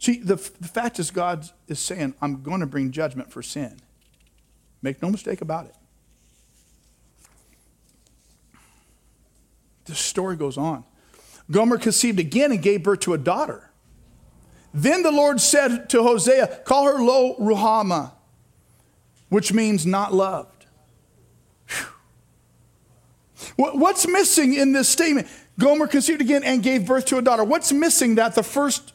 See, 0.06 0.18
the, 0.18 0.36
the 0.36 0.68
fact 0.68 1.00
is, 1.00 1.10
God 1.10 1.48
is 1.66 1.80
saying, 1.80 2.14
I'm 2.22 2.40
going 2.40 2.60
to 2.60 2.66
bring 2.66 2.92
judgment 2.92 3.32
for 3.32 3.42
sin. 3.42 3.80
Make 4.80 5.02
no 5.02 5.10
mistake 5.10 5.40
about 5.40 5.66
it. 5.66 5.74
The 9.86 9.96
story 9.96 10.36
goes 10.36 10.56
on. 10.56 10.84
Gomer 11.50 11.76
conceived 11.76 12.20
again 12.20 12.52
and 12.52 12.62
gave 12.62 12.84
birth 12.84 13.00
to 13.00 13.14
a 13.14 13.18
daughter. 13.18 13.68
Then 14.72 15.02
the 15.02 15.10
Lord 15.10 15.40
said 15.40 15.90
to 15.90 16.04
Hosea, 16.04 16.60
Call 16.64 16.84
her 16.84 17.02
Lo 17.02 17.34
Ruhamah, 17.40 18.12
which 19.28 19.52
means 19.52 19.84
not 19.84 20.14
loved. 20.14 20.66
What's 23.56 24.06
missing 24.06 24.54
in 24.54 24.72
this 24.72 24.88
statement? 24.88 25.26
Gomer 25.58 25.88
conceived 25.88 26.20
again 26.20 26.44
and 26.44 26.62
gave 26.62 26.86
birth 26.86 27.06
to 27.06 27.18
a 27.18 27.22
daughter. 27.22 27.42
What's 27.42 27.72
missing 27.72 28.14
that 28.14 28.36
the 28.36 28.44
first 28.44 28.92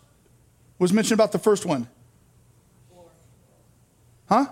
was 0.82 0.92
mentioned 0.92 1.14
about 1.14 1.32
the 1.32 1.38
first 1.38 1.64
one? 1.64 1.88
Huh? 4.28 4.48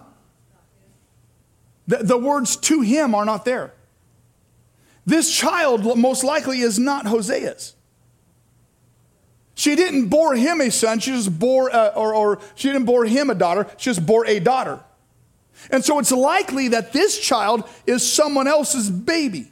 The, 1.88 1.98
the 1.98 2.18
words 2.20 2.56
to 2.58 2.82
him 2.82 3.16
are 3.16 3.26
not 3.26 3.46
there. 3.46 3.74
This 5.08 5.36
child 5.36 5.98
most 5.98 6.24
likely 6.24 6.60
is 6.60 6.78
not 6.78 7.06
Hosea's. 7.06 7.74
She 9.56 9.76
didn't 9.76 10.10
bore 10.10 10.36
him 10.36 10.62
a 10.62 10.70
son, 10.70 11.00
she 11.00 11.12
just 11.12 11.38
bore, 11.40 11.70
a, 11.70 11.94
or, 11.96 12.14
or 12.14 12.40
she 12.54 12.68
didn't 12.68 12.86
bore 12.86 13.06
him 13.06 13.32
a 13.32 13.36
daughter, 13.36 13.66
she 13.78 13.90
just 13.90 14.06
bore 14.06 14.28
a 14.28 14.40
daughter. 14.40 14.82
And 15.72 15.84
so 15.84 15.98
it's 15.98 16.12
likely 16.12 16.68
that 16.70 16.94
this 16.94 17.20
child 17.20 17.68
is 17.88 18.08
someone 18.08 18.48
else's 18.48 18.88
baby. 18.92 19.52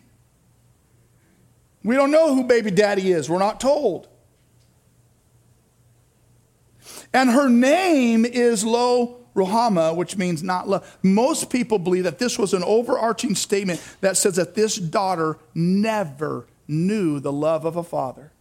We 1.83 1.95
don't 1.95 2.11
know 2.11 2.35
who 2.35 2.43
baby 2.43 2.69
daddy 2.69 3.11
is, 3.11 3.31
we're 3.31 3.39
not 3.39 3.59
told. 3.59 4.07
And 7.13 7.29
her 7.29 7.49
name 7.49 8.25
is 8.25 8.63
Lo 8.63 9.17
Ruhamah, 9.35 9.95
which 9.95 10.17
means 10.17 10.43
not 10.43 10.67
love. 10.67 10.97
Most 11.03 11.49
people 11.49 11.79
believe 11.79 12.03
that 12.03 12.19
this 12.19 12.37
was 12.37 12.53
an 12.53 12.63
overarching 12.63 13.35
statement 13.35 13.81
that 14.01 14.17
says 14.17 14.35
that 14.35 14.55
this 14.55 14.75
daughter 14.75 15.37
never 15.53 16.47
knew 16.67 17.19
the 17.19 17.31
love 17.31 17.63
of 17.63 17.75
a 17.75 17.83
father. 17.83 18.31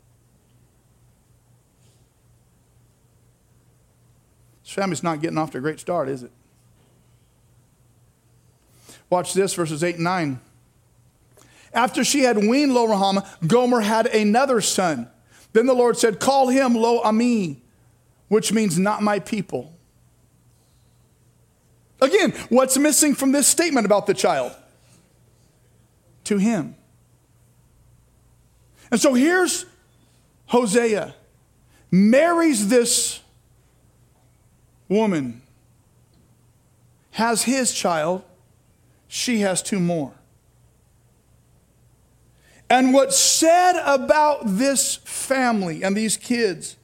This 4.64 4.72
family's 4.72 5.02
not 5.02 5.20
getting 5.20 5.38
off 5.38 5.52
to 5.52 5.58
a 5.58 5.60
great 5.60 5.78
start, 5.78 6.08
is 6.08 6.24
it? 6.24 6.32
Watch 9.08 9.32
this, 9.34 9.54
verses 9.54 9.84
8 9.84 9.96
and 9.96 10.04
9. 10.04 10.40
After 11.72 12.02
she 12.02 12.20
had 12.20 12.38
weaned 12.38 12.74
Lo 12.74 12.88
Ruhamah, 12.88 13.46
Gomer 13.46 13.80
had 13.80 14.06
another 14.06 14.60
son. 14.60 15.08
Then 15.52 15.66
the 15.66 15.74
Lord 15.74 15.96
said, 15.96 16.18
Call 16.18 16.48
him 16.48 16.74
Lo 16.74 17.00
Ami, 17.02 17.62
which 18.28 18.52
means 18.52 18.78
not 18.78 19.02
my 19.02 19.18
people. 19.18 19.72
Again, 22.00 22.32
what's 22.48 22.76
missing 22.76 23.14
from 23.14 23.32
this 23.32 23.46
statement 23.46 23.86
about 23.86 24.06
the 24.06 24.14
child? 24.14 24.52
To 26.24 26.38
him. 26.38 26.74
And 28.90 29.00
so 29.00 29.14
here's 29.14 29.66
Hosea 30.46 31.14
marries 31.90 32.68
this 32.68 33.20
woman, 34.88 35.40
has 37.12 37.44
his 37.44 37.72
child, 37.72 38.22
she 39.08 39.40
has 39.40 39.62
two 39.62 39.80
more. 39.80 40.12
And 42.68 42.92
what's 42.92 43.18
said 43.18 43.80
about 43.84 44.40
this 44.44 44.96
family 44.96 45.82
and 45.82 45.96
these 45.96 46.16
kids, 46.16 46.76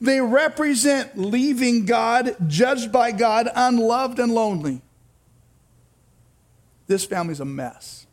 they 0.00 0.20
represent 0.20 1.16
leaving 1.16 1.86
God, 1.86 2.36
judged 2.46 2.92
by 2.92 3.12
God, 3.12 3.48
unloved 3.54 4.18
and 4.18 4.32
lonely. 4.32 4.82
This 6.86 7.04
family's 7.04 7.40
a 7.40 7.44
mess. 7.44 8.06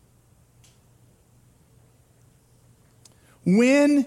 When 3.45 4.05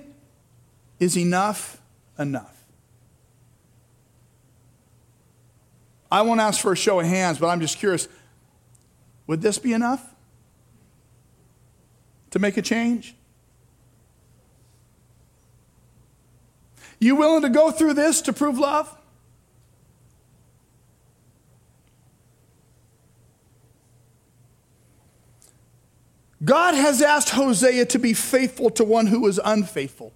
is 0.98 1.16
enough 1.16 1.80
enough? 2.18 2.56
I 6.12 6.22
won't 6.22 6.40
ask 6.40 6.60
for 6.60 6.72
a 6.72 6.76
show 6.76 7.00
of 7.00 7.06
hands, 7.06 7.38
but 7.38 7.46
I'm 7.48 7.60
just 7.60 7.78
curious 7.78 8.08
would 9.26 9.40
this 9.42 9.58
be 9.58 9.72
enough? 9.72 10.10
to 12.30 12.38
make 12.38 12.56
a 12.56 12.62
change? 12.62 13.14
You 17.00 17.16
willing 17.16 17.42
to 17.42 17.48
go 17.48 17.70
through 17.70 17.94
this 17.94 18.20
to 18.22 18.32
prove 18.32 18.58
love? 18.58 18.94
God 26.44 26.74
has 26.74 27.02
asked 27.02 27.30
Hosea 27.30 27.86
to 27.86 27.98
be 27.98 28.12
faithful 28.12 28.70
to 28.70 28.84
one 28.84 29.06
who 29.06 29.26
is 29.26 29.40
unfaithful. 29.42 30.12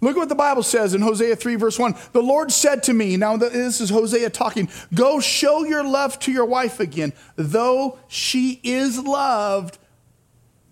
Look 0.00 0.16
at 0.16 0.20
what 0.20 0.28
the 0.28 0.34
Bible 0.34 0.62
says 0.62 0.94
in 0.94 1.00
Hosea 1.02 1.34
3, 1.34 1.56
verse 1.56 1.78
1. 1.78 1.94
The 2.12 2.22
Lord 2.22 2.52
said 2.52 2.84
to 2.84 2.94
me, 2.94 3.16
now 3.16 3.36
this 3.36 3.80
is 3.80 3.90
Hosea 3.90 4.30
talking, 4.30 4.68
go 4.94 5.20
show 5.20 5.64
your 5.64 5.84
love 5.84 6.18
to 6.20 6.32
your 6.32 6.44
wife 6.44 6.80
again, 6.80 7.12
though 7.34 7.98
she 8.06 8.60
is 8.62 8.98
loved 8.98 9.76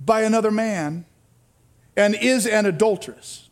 by 0.00 0.22
another 0.22 0.50
man 0.50 1.06
and 1.96 2.14
is 2.14 2.46
an 2.46 2.66
adulteress. 2.66 3.48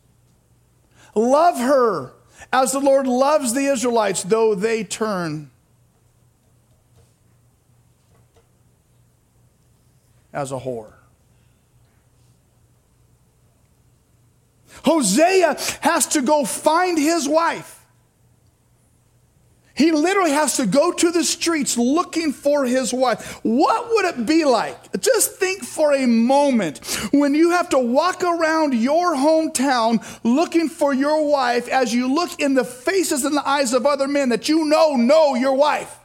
Love 1.15 1.59
her 1.59 2.13
as 2.53 2.73
the 2.73 2.81
Lord 2.81 3.07
loves 3.07 3.55
the 3.55 3.67
Israelites, 3.67 4.23
though 4.23 4.55
they 4.55 4.85
turn 4.85 5.51
as 10.33 10.53
a 10.53 10.59
whore. 10.59 10.93
Hosea 14.85 15.57
has 15.81 16.07
to 16.09 16.21
go 16.21 16.45
find 16.45 16.99
his 16.99 17.27
wife. 17.27 17.74
He 19.77 19.91
literally 19.91 20.31
has 20.31 20.57
to 20.59 20.67
go 20.67 20.93
to 20.93 21.11
the 21.11 21.25
streets 21.25 21.77
looking 21.77 22.33
for 22.33 22.65
his 22.65 22.93
wife. 22.93 23.41
What 23.43 23.89
would 23.91 24.05
it 24.05 24.25
be 24.25 24.45
like? 24.45 25.01
Just 25.01 25.33
think 25.33 25.65
for 25.65 25.93
a 25.93 26.07
moment 26.07 26.79
when 27.13 27.35
you 27.35 27.51
have 27.51 27.71
to 27.71 27.79
walk 27.81 28.23
around 28.23 28.75
your 28.75 29.17
hometown 29.17 30.01
looking 30.23 30.69
for 30.69 30.95
your 30.95 31.29
wife 31.29 31.67
as 31.69 31.93
you 31.93 32.15
look 32.15 32.41
in 32.41 32.55
the 32.55 32.65
faces 32.65 33.25
and 33.25 33.37
the 33.37 33.49
eyes 33.49 33.73
of 33.73 33.85
other 33.85 34.07
men 34.07 34.29
that 34.29 34.49
you 34.49 34.65
know 34.65 34.95
know 34.95 35.35
your 35.35 35.55
wife. 35.55 35.99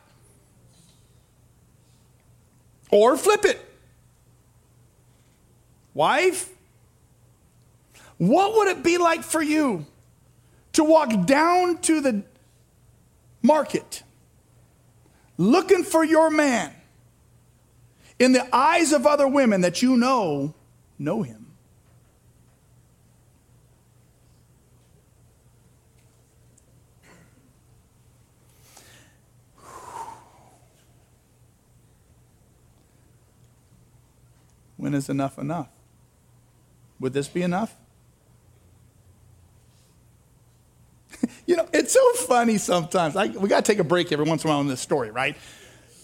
Or 2.92 3.18
flip 3.18 3.46
it. 3.46 3.64
Wife, 5.94 6.50
what 8.18 8.56
would 8.56 8.68
it 8.70 8.84
be 8.84 8.98
like 8.98 9.22
for 9.22 9.44
you 9.44 9.86
to 10.74 10.84
walk 10.84 11.28
down 11.28 11.78
to 11.80 12.02
the 12.02 12.24
market 13.42 14.04
looking 15.38 15.84
for 15.84 16.04
your 16.04 16.30
man 16.30 16.74
in 18.20 18.34
the 18.34 18.56
eyes 18.56 18.92
of 18.92 19.08
other 19.08 19.28
women 19.28 19.62
that 19.62 19.82
you 19.82 19.96
know 19.96 20.54
know 20.98 21.24
him. 21.24 21.40
When 34.76 34.94
is 34.94 35.10
enough 35.10 35.38
enough? 35.38 35.70
Would 37.00 37.14
this 37.14 37.28
be 37.28 37.42
enough? 37.42 37.79
you 41.46 41.56
know, 41.56 41.68
it's 41.74 41.94
so 41.94 42.12
funny 42.14 42.58
sometimes. 42.58 43.16
I, 43.16 43.28
we 43.28 43.50
got 43.50 43.66
to 43.66 43.72
take 43.72 43.80
a 43.80 43.84
break 43.84 44.12
every 44.12 44.26
once 44.26 44.44
in 44.44 44.50
a 44.50 44.54
while 44.54 44.62
in 44.62 44.68
this 44.68 44.82
story, 44.82 45.12
right? 45.12 45.36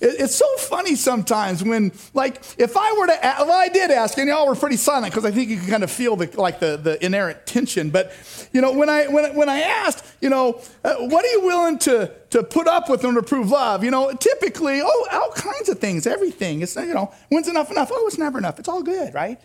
It, 0.02 0.16
it's 0.20 0.36
so 0.36 0.48
funny 0.58 0.96
sometimes 0.96 1.64
when, 1.64 1.92
like, 2.14 2.42
if 2.58 2.76
I 2.76 2.94
were 2.98 3.08
to, 3.08 3.20
well, 3.22 3.52
I 3.52 3.70
did 3.70 3.92
ask, 3.92 4.18
and 4.18 4.28
y'all 4.28 4.48
were 4.48 4.56
pretty 4.56 4.78
silent 4.78 5.14
because 5.14 5.26
I 5.26 5.32
think 5.32 5.50
you 5.50 5.58
can 5.58 5.68
kind 5.70 5.84
of 5.84 5.92
feel 5.92 6.16
the, 6.16 6.30
like 6.40 6.60
the, 6.60 6.78
the 6.78 7.04
inherent 7.04 7.46
tension. 7.46 7.90
But, 7.90 8.12
you 8.52 8.62
know, 8.62 8.74
when 8.74 8.90
I, 8.90 9.08
when, 9.08 9.36
when 9.36 9.50
I 9.50 9.62
asked, 9.62 10.06
you 10.22 10.30
know, 10.30 10.62
uh, 10.84 10.96
what 10.96 11.24
are 11.24 11.30
you 11.30 11.46
willing 11.46 11.80
to, 11.80 12.12
to 12.32 12.44
put 12.44 12.68
up 12.68 12.90
with 12.90 13.06
order 13.06 13.22
to 13.22 13.28
prove 13.28 13.50
love? 13.50 13.84
You 13.84 13.92
know, 13.92 14.12
typically, 14.14 14.82
oh, 14.84 15.08
all 15.12 15.32
kinds 15.32 15.70
of 15.70 15.80
things, 15.80 16.06
everything. 16.06 16.62
It's, 16.62 16.76
you 16.76 16.94
know, 16.94 17.14
when's 17.30 17.48
enough 17.48 17.72
enough? 17.72 17.90
Oh, 17.92 18.08
it's 18.08 18.18
never 18.18 18.38
enough. 18.38 18.60
It's 18.60 18.68
all 18.68 18.84
good, 18.84 19.14
right? 19.14 19.40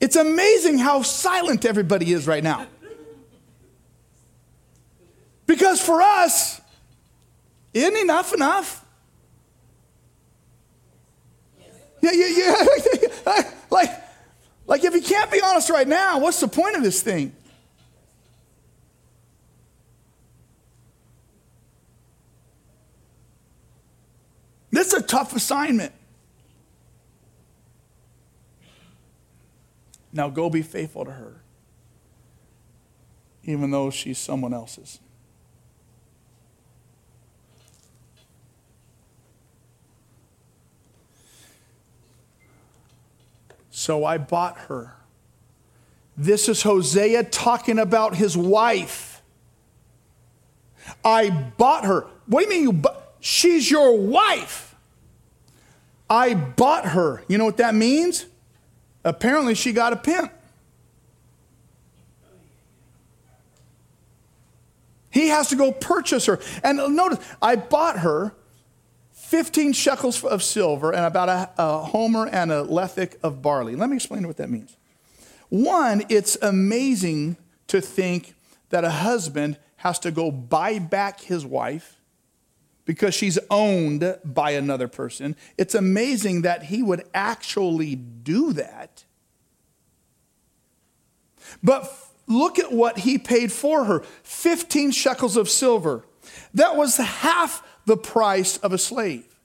It's 0.00 0.16
amazing 0.16 0.78
how 0.78 1.02
silent 1.02 1.64
everybody 1.66 2.12
is 2.12 2.26
right 2.26 2.42
now. 2.42 2.66
Because 5.46 5.80
for 5.80 6.00
us, 6.00 6.60
isn't 7.74 7.96
enough 7.96 8.32
enough? 8.32 8.84
Yeah, 12.00 12.12
yeah, 12.12 12.28
yeah. 13.26 13.42
like, 13.70 13.90
like, 14.66 14.84
if 14.84 14.94
you 14.94 15.02
can't 15.02 15.30
be 15.30 15.40
honest 15.42 15.68
right 15.68 15.86
now, 15.86 16.18
what's 16.18 16.40
the 16.40 16.48
point 16.48 16.76
of 16.76 16.82
this 16.82 17.02
thing? 17.02 17.34
This 24.70 24.88
is 24.88 24.94
a 24.94 25.02
tough 25.02 25.34
assignment. 25.34 25.92
Now 30.12 30.28
go 30.28 30.50
be 30.50 30.62
faithful 30.62 31.04
to 31.04 31.12
her, 31.12 31.42
even 33.44 33.70
though 33.70 33.90
she's 33.90 34.18
someone 34.18 34.52
else's. 34.52 34.98
So 43.70 44.04
I 44.04 44.18
bought 44.18 44.58
her. 44.68 44.96
This 46.16 46.50
is 46.50 46.62
Hosea 46.62 47.24
talking 47.24 47.78
about 47.78 48.14
his 48.14 48.36
wife. 48.36 49.22
I 51.02 51.30
bought 51.30 51.84
her. 51.86 52.06
What 52.26 52.40
do 52.40 52.44
you 52.44 52.50
mean 52.50 52.62
you 52.62 52.72
bought? 52.74 53.14
She's 53.20 53.70
your 53.70 53.96
wife. 53.96 54.74
I 56.10 56.34
bought 56.34 56.86
her. 56.86 57.22
You 57.28 57.38
know 57.38 57.44
what 57.44 57.58
that 57.58 57.74
means? 57.74 58.26
Apparently, 59.04 59.54
she 59.54 59.72
got 59.72 59.92
a 59.92 59.96
pimp. 59.96 60.32
He 65.10 65.28
has 65.28 65.48
to 65.48 65.56
go 65.56 65.72
purchase 65.72 66.26
her. 66.26 66.38
And 66.62 66.78
notice, 66.94 67.18
I 67.42 67.56
bought 67.56 68.00
her 68.00 68.34
15 69.12 69.72
shekels 69.72 70.24
of 70.24 70.42
silver 70.42 70.92
and 70.92 71.04
about 71.04 71.28
a, 71.28 71.50
a 71.58 71.78
homer 71.78 72.26
and 72.26 72.52
a 72.52 72.64
lethek 72.64 73.16
of 73.22 73.42
barley. 73.42 73.76
Let 73.76 73.90
me 73.90 73.96
explain 73.96 74.26
what 74.26 74.36
that 74.36 74.50
means. 74.50 74.76
One, 75.48 76.04
it's 76.08 76.36
amazing 76.42 77.36
to 77.68 77.80
think 77.80 78.34
that 78.70 78.84
a 78.84 78.90
husband 78.90 79.58
has 79.76 79.98
to 80.00 80.10
go 80.10 80.30
buy 80.30 80.78
back 80.78 81.20
his 81.20 81.44
wife 81.44 81.99
because 82.90 83.14
she's 83.14 83.38
owned 83.50 84.18
by 84.24 84.50
another 84.50 84.88
person. 84.88 85.36
It's 85.56 85.76
amazing 85.76 86.42
that 86.42 86.64
he 86.64 86.82
would 86.82 87.08
actually 87.14 87.94
do 87.94 88.52
that. 88.54 89.04
But 91.62 91.88
look 92.26 92.58
at 92.58 92.72
what 92.72 92.98
he 92.98 93.16
paid 93.16 93.52
for 93.52 93.84
her 93.84 94.00
15 94.24 94.90
shekels 94.90 95.36
of 95.36 95.48
silver. 95.48 96.04
That 96.52 96.74
was 96.74 96.96
half 96.96 97.62
the 97.86 97.96
price 97.96 98.56
of 98.56 98.72
a 98.72 98.78
slave. 98.78 99.38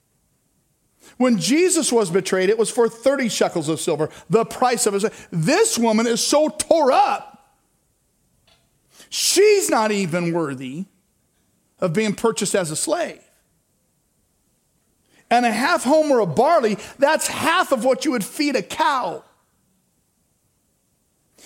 When 1.18 1.38
Jesus 1.38 1.92
was 1.92 2.10
betrayed, 2.10 2.50
it 2.50 2.58
was 2.58 2.72
for 2.72 2.90
30 2.90 3.30
shekels 3.30 3.70
of 3.70 3.80
silver, 3.80 4.10
the 4.28 4.44
price 4.44 4.88
of 4.88 4.96
a 4.96 5.02
slave. 5.02 5.28
This 5.30 5.78
woman 5.78 6.08
is 6.08 6.26
so 6.26 6.50
tore 6.50 6.92
up, 6.92 7.60
she's 9.12 9.70
not 9.70 9.92
even 9.92 10.34
worthy 10.34 10.86
of 11.80 11.94
being 11.94 12.16
purchased 12.16 12.56
as 12.56 12.72
a 12.72 12.76
slave 12.76 13.22
and 15.30 15.46
a 15.46 15.52
half 15.52 15.84
homer 15.84 16.20
of 16.20 16.36
barley, 16.36 16.78
that's 17.00 17.28
half 17.28 17.72
of 17.72 17.84
what 17.84 18.06
you 18.06 18.12
would 18.12 18.24
feed 18.24 18.56
a 18.56 18.62
cow. 18.62 19.24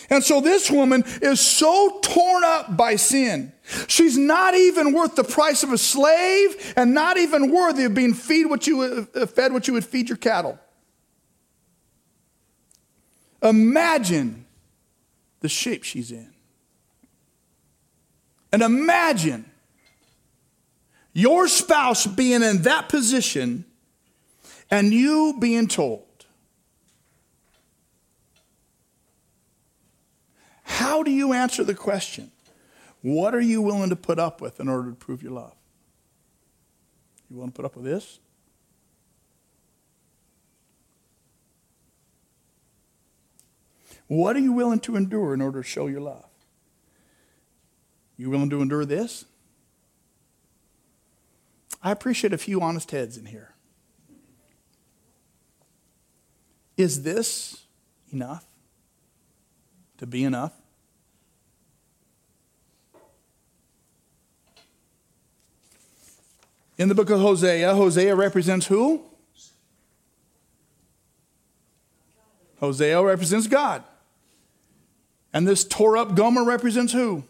And 0.09 0.23
so 0.23 0.41
this 0.41 0.71
woman 0.71 1.03
is 1.21 1.39
so 1.39 1.99
torn 2.01 2.43
up 2.43 2.77
by 2.77 2.95
sin. 2.95 3.51
She's 3.87 4.17
not 4.17 4.55
even 4.55 4.93
worth 4.93 5.15
the 5.15 5.23
price 5.23 5.63
of 5.63 5.71
a 5.71 5.77
slave 5.77 6.73
and 6.75 6.93
not 6.93 7.17
even 7.17 7.51
worthy 7.51 7.83
of 7.83 7.93
being 7.93 8.13
feed 8.13 8.45
what 8.45 8.65
you 8.65 9.07
uh, 9.13 9.25
fed 9.25 9.51
what 9.53 9.67
you 9.67 9.73
would 9.73 9.85
feed 9.85 10.09
your 10.09 10.17
cattle. 10.17 10.57
Imagine 13.41 14.45
the 15.41 15.49
shape 15.49 15.83
she's 15.83 16.11
in. 16.11 16.33
And 18.51 18.61
imagine 18.61 19.45
your 21.13 21.47
spouse 21.47 22.07
being 22.07 22.41
in 22.41 22.63
that 22.63 22.89
position 22.89 23.65
and 24.71 24.93
you 24.93 25.35
being 25.39 25.67
told, 25.67 26.05
how 30.63 31.03
do 31.03 31.11
you 31.11 31.33
answer 31.33 31.63
the 31.63 31.75
question? 31.75 32.31
What 33.01 33.33
are 33.33 33.41
you 33.41 33.61
willing 33.61 33.89
to 33.89 33.95
put 33.95 34.19
up 34.19 34.41
with 34.41 34.59
in 34.59 34.67
order 34.67 34.89
to 34.89 34.95
prove 34.95 35.23
your 35.23 35.31
love? 35.31 35.55
You 37.29 37.37
willing 37.37 37.51
to 37.51 37.55
put 37.55 37.65
up 37.65 37.75
with 37.75 37.85
this? 37.85 38.19
What 44.07 44.35
are 44.35 44.39
you 44.39 44.53
willing 44.53 44.79
to 44.81 44.95
endure 44.95 45.35
in 45.35 45.41
order 45.41 45.61
to 45.61 45.67
show 45.67 45.85
your 45.85 46.01
love? 46.01 46.25
You 48.17 48.31
willing 48.31 48.49
to 48.49 48.61
endure 48.61 48.83
this? 48.83 49.25
I 51.81 51.91
appreciate 51.91 52.33
a 52.33 52.37
few 52.37 52.59
honest 52.59 52.91
heads 52.91 53.17
in 53.17 53.27
here. 53.27 53.53
Is 56.79 57.03
this 57.03 57.65
enough 58.09 58.45
to 59.97 60.07
be 60.07 60.23
enough? 60.23 60.53
In 66.77 66.87
the 66.87 66.95
book 66.95 67.09
of 67.09 67.19
Hosea, 67.19 67.75
Hosea 67.75 68.15
represents 68.15 68.67
who? 68.67 69.03
Hosea 72.61 73.03
represents 73.03 73.47
God. 73.47 73.83
And 75.33 75.45
this 75.45 75.65
tore 75.65 75.97
up 75.97 76.15
Gomer 76.15 76.45
represents 76.45 76.93
who? 76.93 77.25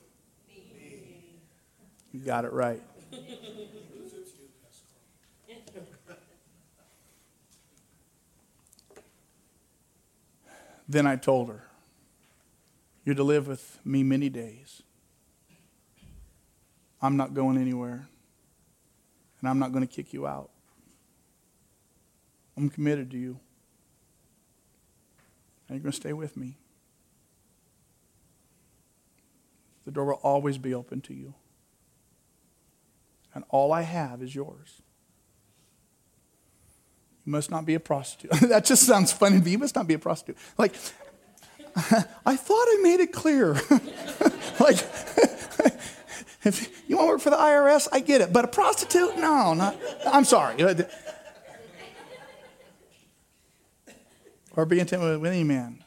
You 2.13 2.19
got 2.23 2.45
it 2.45 2.53
right. 2.53 2.83
Then 10.89 11.05
I 11.05 11.15
told 11.17 11.49
her, 11.49 11.67
You're 13.05 13.13
to 13.13 13.23
live 13.23 13.47
with 13.47 13.79
me 13.85 14.01
many 14.01 14.27
days. 14.27 14.81
I'm 16.99 17.15
not 17.15 17.35
going 17.35 17.57
anywhere, 17.57 18.09
and 19.39 19.47
I'm 19.47 19.59
not 19.59 19.71
going 19.71 19.87
to 19.87 19.93
kick 19.93 20.11
you 20.11 20.25
out. 20.25 20.49
I'm 22.57 22.69
committed 22.69 23.11
to 23.11 23.17
you. 23.17 23.39
And 25.67 25.75
you're 25.75 25.83
going 25.83 25.91
to 25.91 25.95
stay 25.95 26.11
with 26.11 26.35
me. 26.35 26.57
The 29.85 29.91
door 29.91 30.05
will 30.05 30.13
always 30.23 30.57
be 30.57 30.73
open 30.73 31.01
to 31.01 31.13
you. 31.13 31.35
And 33.35 33.43
all 33.49 33.71
I 33.71 33.83
have 33.83 34.23
is 34.23 34.33
yours. 34.33 34.81
Must 37.29 37.51
not 37.51 37.63
be 37.63 37.75
a 37.75 37.79
prostitute. 37.79 38.31
that 38.49 38.65
just 38.65 38.87
sounds 38.87 39.11
funny 39.11 39.39
to 39.39 39.49
You 39.49 39.59
must 39.59 39.75
not 39.75 39.87
be 39.87 39.93
a 39.93 39.99
prostitute. 39.99 40.37
Like, 40.57 40.73
I 41.75 42.35
thought 42.35 42.65
I 42.67 42.79
made 42.81 42.99
it 42.99 43.13
clear. 43.13 43.53
like, 44.59 44.77
If 46.43 46.83
you 46.87 46.97
want 46.97 47.07
to 47.07 47.11
work 47.11 47.21
for 47.21 47.29
the 47.29 47.35
IRS, 47.35 47.87
I 47.91 47.99
get 47.99 48.21
it. 48.21 48.33
But 48.33 48.45
a 48.45 48.47
prostitute? 48.47 49.17
No, 49.17 49.53
not. 49.53 49.77
I'm 50.07 50.23
sorry. 50.23 50.55
Or 54.55 54.65
be 54.65 54.79
intimate 54.79 55.19
with 55.19 55.31
any 55.31 55.43
man. 55.43 55.83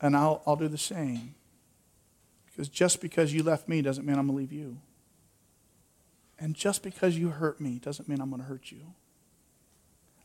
And 0.00 0.16
I'll, 0.16 0.42
I'll 0.46 0.56
do 0.56 0.68
the 0.68 0.78
same. 0.78 1.34
Because 2.46 2.70
just 2.70 3.02
because 3.02 3.34
you 3.34 3.42
left 3.42 3.68
me 3.68 3.82
doesn't 3.82 4.06
mean 4.06 4.18
I'm 4.18 4.26
going 4.26 4.38
to 4.38 4.40
leave 4.40 4.52
you. 4.52 4.78
And 6.38 6.54
just 6.54 6.82
because 6.82 7.18
you 7.18 7.28
hurt 7.28 7.60
me 7.60 7.78
doesn't 7.78 8.08
mean 8.08 8.20
I'm 8.20 8.30
going 8.30 8.40
to 8.40 8.48
hurt 8.48 8.70
you. 8.70 8.94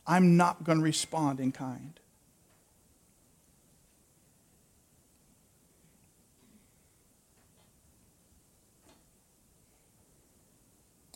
I'm 0.06 0.36
not 0.36 0.64
going 0.64 0.78
to 0.78 0.84
respond 0.84 1.40
in 1.40 1.52
kind. 1.52 1.98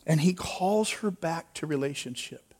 And 0.05 0.21
he 0.21 0.33
calls 0.33 0.89
her 0.89 1.11
back 1.11 1.53
to 1.55 1.67
relationship. 1.67 2.53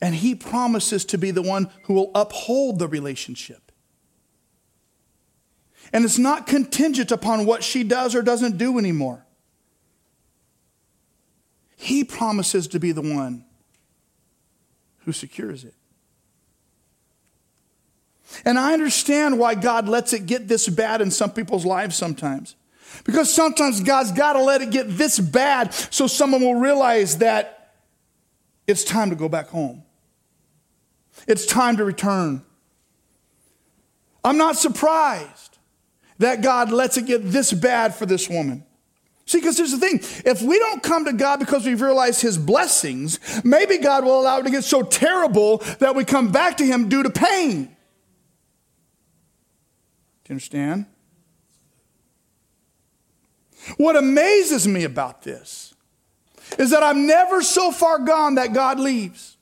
And 0.00 0.14
he 0.14 0.34
promises 0.34 1.04
to 1.06 1.18
be 1.18 1.30
the 1.30 1.42
one 1.42 1.68
who 1.82 1.94
will 1.94 2.10
uphold 2.14 2.78
the 2.78 2.88
relationship. 2.88 3.70
And 5.92 6.04
it's 6.04 6.18
not 6.18 6.46
contingent 6.46 7.10
upon 7.10 7.44
what 7.44 7.62
she 7.62 7.84
does 7.84 8.14
or 8.14 8.22
doesn't 8.22 8.56
do 8.56 8.78
anymore. 8.78 9.26
He 11.76 12.04
promises 12.04 12.66
to 12.68 12.80
be 12.80 12.92
the 12.92 13.02
one 13.02 13.44
who 15.08 15.12
secures 15.12 15.64
it. 15.64 15.72
And 18.44 18.58
I 18.58 18.74
understand 18.74 19.38
why 19.38 19.54
God 19.54 19.88
lets 19.88 20.12
it 20.12 20.26
get 20.26 20.48
this 20.48 20.68
bad 20.68 21.00
in 21.00 21.10
some 21.10 21.30
people's 21.30 21.64
lives 21.64 21.96
sometimes. 21.96 22.56
Because 23.04 23.32
sometimes 23.32 23.80
God's 23.80 24.12
got 24.12 24.34
to 24.34 24.42
let 24.42 24.60
it 24.60 24.70
get 24.70 24.86
this 24.98 25.18
bad 25.18 25.72
so 25.72 26.06
someone 26.06 26.42
will 26.42 26.56
realize 26.56 27.18
that 27.18 27.72
it's 28.66 28.84
time 28.84 29.08
to 29.08 29.16
go 29.16 29.30
back 29.30 29.48
home. 29.48 29.82
It's 31.26 31.46
time 31.46 31.78
to 31.78 31.84
return. 31.84 32.42
I'm 34.22 34.36
not 34.36 34.56
surprised 34.56 35.56
that 36.18 36.42
God 36.42 36.70
lets 36.70 36.98
it 36.98 37.06
get 37.06 37.30
this 37.30 37.50
bad 37.50 37.94
for 37.94 38.04
this 38.04 38.28
woman. 38.28 38.62
See, 39.28 39.40
because 39.40 39.58
here's 39.58 39.72
the 39.72 39.78
thing 39.78 40.00
if 40.24 40.40
we 40.40 40.58
don't 40.58 40.82
come 40.82 41.04
to 41.04 41.12
God 41.12 41.38
because 41.38 41.66
we've 41.66 41.82
realized 41.82 42.22
His 42.22 42.38
blessings, 42.38 43.20
maybe 43.44 43.76
God 43.76 44.02
will 44.02 44.18
allow 44.18 44.38
it 44.38 44.44
to 44.44 44.50
get 44.50 44.64
so 44.64 44.82
terrible 44.82 45.58
that 45.80 45.94
we 45.94 46.06
come 46.06 46.32
back 46.32 46.56
to 46.56 46.64
Him 46.64 46.88
due 46.88 47.02
to 47.02 47.10
pain. 47.10 47.64
Do 47.64 47.68
you 50.28 50.30
understand? 50.30 50.86
What 53.76 53.96
amazes 53.96 54.66
me 54.66 54.84
about 54.84 55.20
this 55.20 55.74
is 56.58 56.70
that 56.70 56.82
I'm 56.82 57.06
never 57.06 57.42
so 57.42 57.70
far 57.70 57.98
gone 57.98 58.36
that 58.36 58.54
God 58.54 58.80
leaves. 58.80 59.36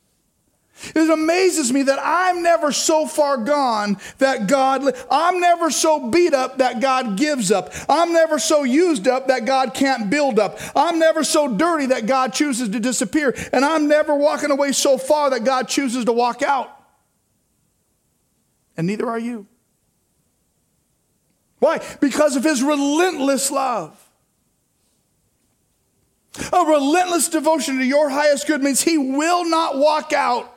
It 0.94 1.10
amazes 1.10 1.72
me 1.72 1.82
that 1.84 1.98
I'm 2.02 2.42
never 2.42 2.70
so 2.70 3.06
far 3.06 3.38
gone 3.38 3.96
that 4.18 4.46
God, 4.46 4.94
I'm 5.10 5.40
never 5.40 5.70
so 5.70 6.10
beat 6.10 6.34
up 6.34 6.58
that 6.58 6.80
God 6.80 7.16
gives 7.16 7.50
up. 7.50 7.72
I'm 7.88 8.12
never 8.12 8.38
so 8.38 8.62
used 8.62 9.08
up 9.08 9.28
that 9.28 9.46
God 9.46 9.72
can't 9.72 10.10
build 10.10 10.38
up. 10.38 10.58
I'm 10.76 10.98
never 10.98 11.24
so 11.24 11.56
dirty 11.56 11.86
that 11.86 12.06
God 12.06 12.34
chooses 12.34 12.68
to 12.68 12.80
disappear. 12.80 13.34
And 13.52 13.64
I'm 13.64 13.88
never 13.88 14.14
walking 14.14 14.50
away 14.50 14.72
so 14.72 14.98
far 14.98 15.30
that 15.30 15.44
God 15.44 15.68
chooses 15.68 16.04
to 16.04 16.12
walk 16.12 16.42
out. 16.42 16.70
And 18.76 18.86
neither 18.86 19.08
are 19.08 19.18
you. 19.18 19.46
Why? 21.58 21.82
Because 22.00 22.36
of 22.36 22.44
his 22.44 22.62
relentless 22.62 23.50
love. 23.50 24.02
A 26.52 26.64
relentless 26.66 27.30
devotion 27.30 27.78
to 27.78 27.84
your 27.84 28.10
highest 28.10 28.46
good 28.46 28.62
means 28.62 28.82
he 28.82 28.98
will 28.98 29.48
not 29.48 29.78
walk 29.78 30.12
out 30.12 30.52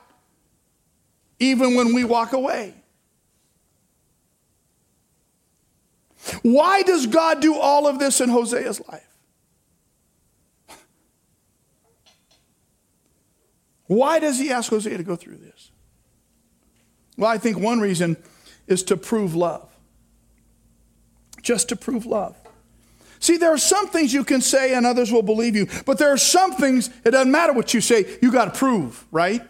even 1.40 1.76
when 1.76 1.94
we 1.94 2.04
walk 2.04 2.34
away. 2.34 2.74
Why 6.42 6.84
does 6.84 7.08
God 7.08 7.42
do 7.42 7.56
all 7.56 7.88
of 7.88 7.98
this 7.98 8.22
in 8.22 8.30
Hosea's 8.30 8.82
life? 8.88 9.06
Why 13.88 14.20
does 14.20 14.38
he 14.38 14.52
ask 14.52 14.70
Hosea 14.70 14.98
to 14.98 15.04
go 15.04 15.16
through 15.16 15.38
this? 15.38 15.72
Well, 17.18 17.30
I 17.30 17.40
think 17.40 17.58
one 17.58 17.80
reason 17.80 18.18
is 18.68 18.84
to 18.84 18.96
prove 18.96 19.34
love. 19.34 19.68
Just 21.42 21.70
to 21.70 21.76
prove 21.76 22.06
love. 22.06 22.36
See, 23.20 23.38
there 23.38 23.52
are 23.52 23.58
some 23.58 23.88
things 23.88 24.14
you 24.14 24.24
can 24.24 24.42
say 24.42 24.76
and 24.76 24.86
others 24.86 25.12
will 25.12 25.24
believe 25.24 25.56
you, 25.56 25.68
but 25.86 25.98
there 25.98 26.10
are 26.14 26.18
some 26.18 26.54
things, 26.54 26.90
it 27.04 27.12
doesn't 27.12 27.32
matter 27.32 27.52
what 27.52 27.74
you 27.74 27.82
say, 27.82 28.18
you 28.22 28.32
got 28.32 28.54
to 28.54 28.58
prove, 28.58 29.06
right? 29.12 29.42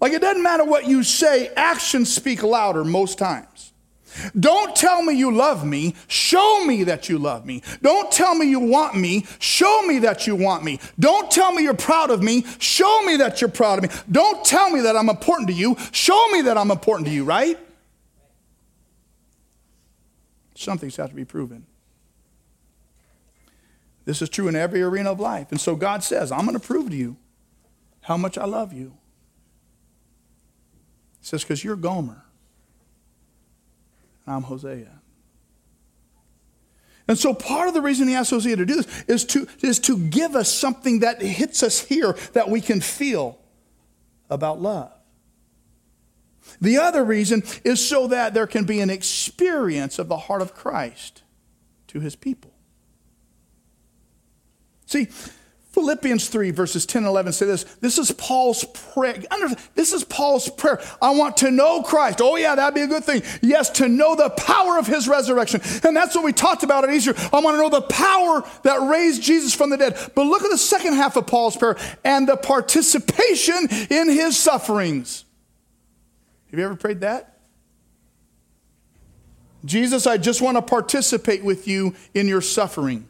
Like 0.00 0.12
it 0.12 0.20
doesn't 0.20 0.42
matter 0.42 0.64
what 0.64 0.86
you 0.86 1.02
say, 1.02 1.48
actions 1.56 2.14
speak 2.14 2.42
louder 2.42 2.84
most 2.84 3.18
times. 3.18 3.72
Don't 4.38 4.74
tell 4.74 5.02
me 5.02 5.14
you 5.14 5.30
love 5.30 5.64
me, 5.64 5.94
show 6.06 6.64
me 6.64 6.84
that 6.84 7.08
you 7.08 7.18
love 7.18 7.44
me. 7.44 7.62
Don't 7.82 8.10
tell 8.10 8.34
me 8.34 8.46
you 8.48 8.60
want 8.60 8.96
me, 8.96 9.26
show 9.38 9.82
me 9.82 9.98
that 10.00 10.26
you 10.26 10.34
want 10.34 10.64
me. 10.64 10.80
Don't 10.98 11.30
tell 11.30 11.52
me 11.52 11.62
you're 11.62 11.74
proud 11.74 12.10
of 12.10 12.22
me, 12.22 12.44
show 12.58 13.02
me 13.02 13.16
that 13.16 13.40
you're 13.40 13.50
proud 13.50 13.78
of 13.78 13.90
me. 13.90 13.96
Don't 14.10 14.44
tell 14.44 14.70
me 14.70 14.80
that 14.82 14.96
I'm 14.96 15.08
important 15.08 15.48
to 15.48 15.54
you, 15.54 15.76
show 15.92 16.28
me 16.30 16.42
that 16.42 16.56
I'm 16.56 16.70
important 16.70 17.06
to 17.08 17.12
you, 17.12 17.24
right? 17.24 17.58
Some 20.54 20.78
things 20.78 20.96
have 20.96 21.10
to 21.10 21.14
be 21.14 21.24
proven. 21.24 21.66
This 24.04 24.22
is 24.22 24.28
true 24.28 24.48
in 24.48 24.56
every 24.56 24.82
arena 24.82 25.12
of 25.12 25.20
life. 25.20 25.48
And 25.50 25.60
so 25.60 25.76
God 25.76 26.02
says, 26.02 26.32
I'm 26.32 26.46
going 26.46 26.58
to 26.58 26.66
prove 26.66 26.90
to 26.90 26.96
you 26.96 27.16
how 28.00 28.16
much 28.16 28.38
I 28.38 28.46
love 28.46 28.72
you. 28.72 28.94
Says, 31.28 31.44
because 31.44 31.62
you're 31.62 31.76
Gomer. 31.76 32.24
I'm 34.26 34.40
Hosea. 34.40 34.88
And 37.06 37.18
so 37.18 37.34
part 37.34 37.68
of 37.68 37.74
the 37.74 37.82
reason 37.82 38.08
he 38.08 38.14
asked 38.14 38.30
Hosea 38.30 38.56
to 38.56 38.64
do 38.64 38.76
this 38.76 39.04
is 39.06 39.24
to, 39.26 39.46
is 39.60 39.78
to 39.80 39.98
give 39.98 40.34
us 40.34 40.50
something 40.50 41.00
that 41.00 41.20
hits 41.20 41.62
us 41.62 41.80
here 41.80 42.16
that 42.32 42.48
we 42.48 42.62
can 42.62 42.80
feel 42.80 43.38
about 44.30 44.62
love. 44.62 44.90
The 46.62 46.78
other 46.78 47.04
reason 47.04 47.42
is 47.62 47.86
so 47.86 48.06
that 48.06 48.32
there 48.32 48.46
can 48.46 48.64
be 48.64 48.80
an 48.80 48.88
experience 48.88 49.98
of 49.98 50.08
the 50.08 50.16
heart 50.16 50.40
of 50.40 50.54
Christ 50.54 51.24
to 51.88 52.00
his 52.00 52.16
people. 52.16 52.54
See, 54.86 55.08
Philippians 55.78 56.26
3, 56.26 56.50
verses 56.50 56.84
10 56.86 57.04
and 57.04 57.08
11 57.08 57.32
say 57.32 57.46
this. 57.46 57.62
This 57.76 57.98
is 57.98 58.10
Paul's 58.10 58.64
prayer. 58.64 59.22
This 59.76 59.92
is 59.92 60.02
Paul's 60.02 60.50
prayer. 60.50 60.80
I 61.00 61.10
want 61.10 61.36
to 61.36 61.52
know 61.52 61.82
Christ. 61.84 62.20
Oh, 62.20 62.34
yeah, 62.34 62.56
that'd 62.56 62.74
be 62.74 62.80
a 62.80 62.88
good 62.88 63.04
thing. 63.04 63.22
Yes, 63.42 63.70
to 63.70 63.86
know 63.86 64.16
the 64.16 64.28
power 64.30 64.76
of 64.76 64.88
his 64.88 65.06
resurrection. 65.06 65.60
And 65.84 65.96
that's 65.96 66.16
what 66.16 66.24
we 66.24 66.32
talked 66.32 66.64
about 66.64 66.82
at 66.82 66.90
Easter. 66.90 67.14
I 67.32 67.38
want 67.38 67.54
to 67.54 67.58
know 67.58 67.70
the 67.70 67.82
power 67.82 68.42
that 68.64 68.90
raised 68.90 69.22
Jesus 69.22 69.54
from 69.54 69.70
the 69.70 69.76
dead. 69.76 69.96
But 70.16 70.24
look 70.24 70.42
at 70.42 70.50
the 70.50 70.58
second 70.58 70.94
half 70.94 71.14
of 71.14 71.28
Paul's 71.28 71.56
prayer 71.56 71.76
and 72.04 72.28
the 72.28 72.36
participation 72.36 73.68
in 73.88 74.08
his 74.08 74.36
sufferings. 74.36 75.26
Have 76.50 76.58
you 76.58 76.64
ever 76.64 76.74
prayed 76.74 77.02
that? 77.02 77.38
Jesus, 79.64 80.08
I 80.08 80.16
just 80.16 80.42
want 80.42 80.56
to 80.56 80.62
participate 80.62 81.44
with 81.44 81.68
you 81.68 81.94
in 82.14 82.26
your 82.26 82.40
suffering. 82.40 83.06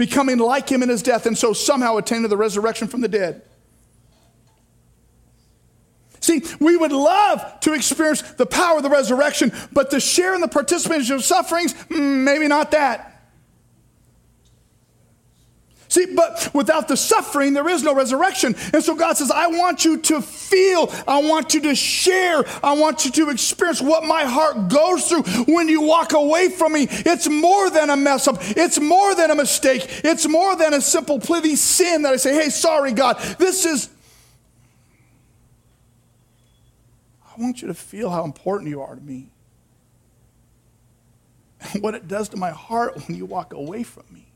Becoming 0.00 0.38
like 0.38 0.66
him 0.66 0.82
in 0.82 0.88
his 0.88 1.02
death, 1.02 1.26
and 1.26 1.36
so 1.36 1.52
somehow 1.52 1.98
attain 1.98 2.22
to 2.22 2.28
the 2.28 2.36
resurrection 2.36 2.88
from 2.88 3.02
the 3.02 3.08
dead. 3.08 3.42
See, 6.20 6.42
we 6.58 6.74
would 6.74 6.90
love 6.90 7.60
to 7.60 7.74
experience 7.74 8.22
the 8.22 8.46
power 8.46 8.78
of 8.78 8.82
the 8.82 8.88
resurrection, 8.88 9.52
but 9.74 9.90
to 9.90 10.00
share 10.00 10.34
in 10.34 10.40
the 10.40 10.48
participation 10.48 11.16
of 11.16 11.22
sufferings, 11.22 11.74
mm, 11.74 12.24
maybe 12.24 12.48
not 12.48 12.70
that. 12.70 13.09
See, 15.90 16.06
but 16.06 16.50
without 16.54 16.86
the 16.86 16.96
suffering, 16.96 17.52
there 17.52 17.68
is 17.68 17.82
no 17.82 17.92
resurrection. 17.92 18.54
And 18.72 18.82
so 18.82 18.94
God 18.94 19.16
says, 19.16 19.32
I 19.32 19.48
want 19.48 19.84
you 19.84 19.98
to 19.98 20.22
feel, 20.22 20.88
I 21.06 21.20
want 21.20 21.52
you 21.52 21.62
to 21.62 21.74
share, 21.74 22.44
I 22.62 22.74
want 22.74 23.04
you 23.04 23.10
to 23.10 23.30
experience 23.30 23.82
what 23.82 24.04
my 24.04 24.24
heart 24.24 24.68
goes 24.68 25.08
through 25.08 25.24
when 25.52 25.68
you 25.68 25.80
walk 25.80 26.12
away 26.12 26.48
from 26.48 26.74
me. 26.74 26.86
It's 26.88 27.28
more 27.28 27.70
than 27.70 27.90
a 27.90 27.96
mess 27.96 28.28
up, 28.28 28.36
it's 28.40 28.78
more 28.78 29.16
than 29.16 29.32
a 29.32 29.34
mistake, 29.34 29.84
it's 30.04 30.28
more 30.28 30.54
than 30.54 30.74
a 30.74 30.80
simple 30.80 31.18
plithy 31.18 31.56
sin 31.56 32.02
that 32.02 32.12
I 32.12 32.16
say, 32.18 32.34
hey, 32.34 32.50
sorry, 32.50 32.92
God. 32.92 33.18
This 33.40 33.66
is. 33.66 33.90
I 37.36 37.42
want 37.42 37.62
you 37.62 37.66
to 37.66 37.74
feel 37.74 38.10
how 38.10 38.22
important 38.22 38.70
you 38.70 38.80
are 38.80 38.94
to 38.94 39.02
me. 39.02 39.32
And 41.72 41.82
what 41.82 41.96
it 41.96 42.06
does 42.06 42.28
to 42.28 42.36
my 42.36 42.50
heart 42.50 43.08
when 43.08 43.16
you 43.16 43.26
walk 43.26 43.54
away 43.54 43.82
from 43.82 44.04
me. 44.08 44.29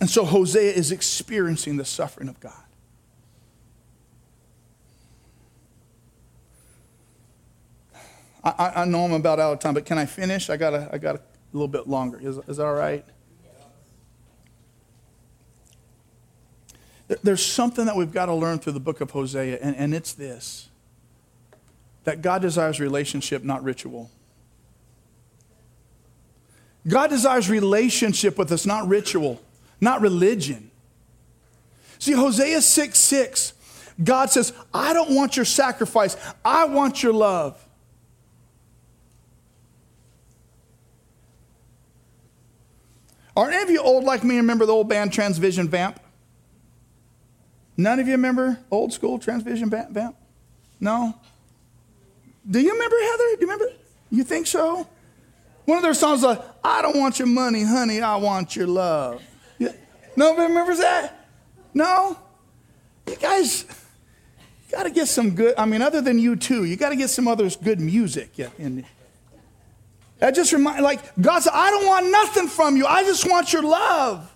And 0.00 0.10
so 0.10 0.24
Hosea 0.24 0.72
is 0.72 0.92
experiencing 0.92 1.76
the 1.76 1.84
suffering 1.84 2.28
of 2.28 2.38
God. 2.40 2.52
I, 8.44 8.72
I, 8.76 8.84
know 8.84 9.04
I'm 9.04 9.12
about 9.12 9.40
out 9.40 9.54
of 9.54 9.58
time, 9.58 9.74
but 9.74 9.84
can 9.84 9.98
I 9.98 10.06
finish? 10.06 10.50
I 10.50 10.56
got 10.56 10.72
a, 10.72 10.88
I 10.92 10.98
got 10.98 11.16
a 11.16 11.20
little 11.52 11.66
bit 11.66 11.88
longer. 11.88 12.20
Is, 12.20 12.38
is 12.46 12.58
that 12.58 12.66
all 12.66 12.74
right? 12.74 13.04
There's 17.22 17.44
something 17.44 17.86
that 17.86 17.96
we've 17.96 18.12
got 18.12 18.26
to 18.26 18.34
learn 18.34 18.58
through 18.58 18.74
the 18.74 18.80
book 18.80 19.00
of 19.00 19.10
Hosea, 19.10 19.58
and, 19.60 19.76
and 19.76 19.94
it's 19.94 20.12
this 20.12 20.68
that 22.04 22.22
God 22.22 22.40
desires 22.40 22.78
relationship, 22.78 23.42
not 23.42 23.64
ritual. 23.64 24.12
God 26.86 27.10
desires 27.10 27.50
relationship 27.50 28.38
with 28.38 28.52
us, 28.52 28.64
not 28.64 28.86
ritual, 28.86 29.42
not 29.80 30.00
religion. 30.00 30.70
See, 31.98 32.12
Hosea 32.12 32.60
6 32.60 32.98
6, 32.98 33.52
God 34.02 34.30
says, 34.30 34.52
I 34.72 34.92
don't 34.92 35.14
want 35.14 35.36
your 35.36 35.44
sacrifice, 35.44 36.16
I 36.44 36.64
want 36.64 37.02
your 37.02 37.12
love. 37.12 37.62
Are 43.36 43.50
any 43.50 43.62
of 43.62 43.70
you 43.70 43.80
old 43.80 44.04
like 44.04 44.24
me 44.24 44.36
remember 44.36 44.64
the 44.64 44.72
old 44.72 44.88
band 44.88 45.12
Transvision 45.12 45.68
Vamp? 45.68 46.00
None 47.76 48.00
of 48.00 48.06
you 48.06 48.14
remember 48.14 48.58
old 48.70 48.94
school 48.94 49.18
Transvision 49.18 49.68
Vamp? 49.68 50.16
No? 50.80 51.14
Do 52.48 52.60
you 52.60 52.72
remember, 52.72 52.96
Heather? 52.96 53.16
Do 53.16 53.30
you 53.32 53.36
remember? 53.40 53.66
You 54.10 54.24
think 54.24 54.46
so? 54.46 54.88
One 55.66 55.78
of 55.78 55.82
their 55.82 55.94
songs 55.94 56.22
like, 56.22 56.40
I 56.62 56.80
don't 56.80 56.96
want 56.96 57.18
your 57.18 57.28
money, 57.28 57.64
honey, 57.64 58.00
I 58.00 58.16
want 58.16 58.54
your 58.56 58.68
love. 58.68 59.20
Nobody 60.16 60.48
remembers 60.48 60.78
that? 60.78 61.28
No? 61.74 62.18
You 63.06 63.16
guys 63.16 63.66
you 64.66 64.76
got 64.76 64.82
to 64.84 64.90
get 64.90 65.06
some 65.06 65.30
good, 65.30 65.54
I 65.56 65.64
mean, 65.64 65.80
other 65.80 66.00
than 66.00 66.18
you 66.18 66.34
two, 66.34 66.64
you 66.64 66.76
got 66.76 66.88
to 66.88 66.96
get 66.96 67.08
some 67.08 67.28
other 67.28 67.48
good 67.62 67.78
music 67.80 68.38
in, 68.58 68.84
that 70.18 70.34
just 70.34 70.52
remind, 70.52 70.82
like, 70.82 71.00
God 71.20 71.40
said, 71.40 71.52
I 71.54 71.70
don't 71.70 71.86
want 71.86 72.10
nothing 72.10 72.48
from 72.48 72.76
you. 72.76 72.86
I 72.86 73.04
just 73.04 73.28
want 73.28 73.52
your 73.52 73.62
love. 73.62 74.32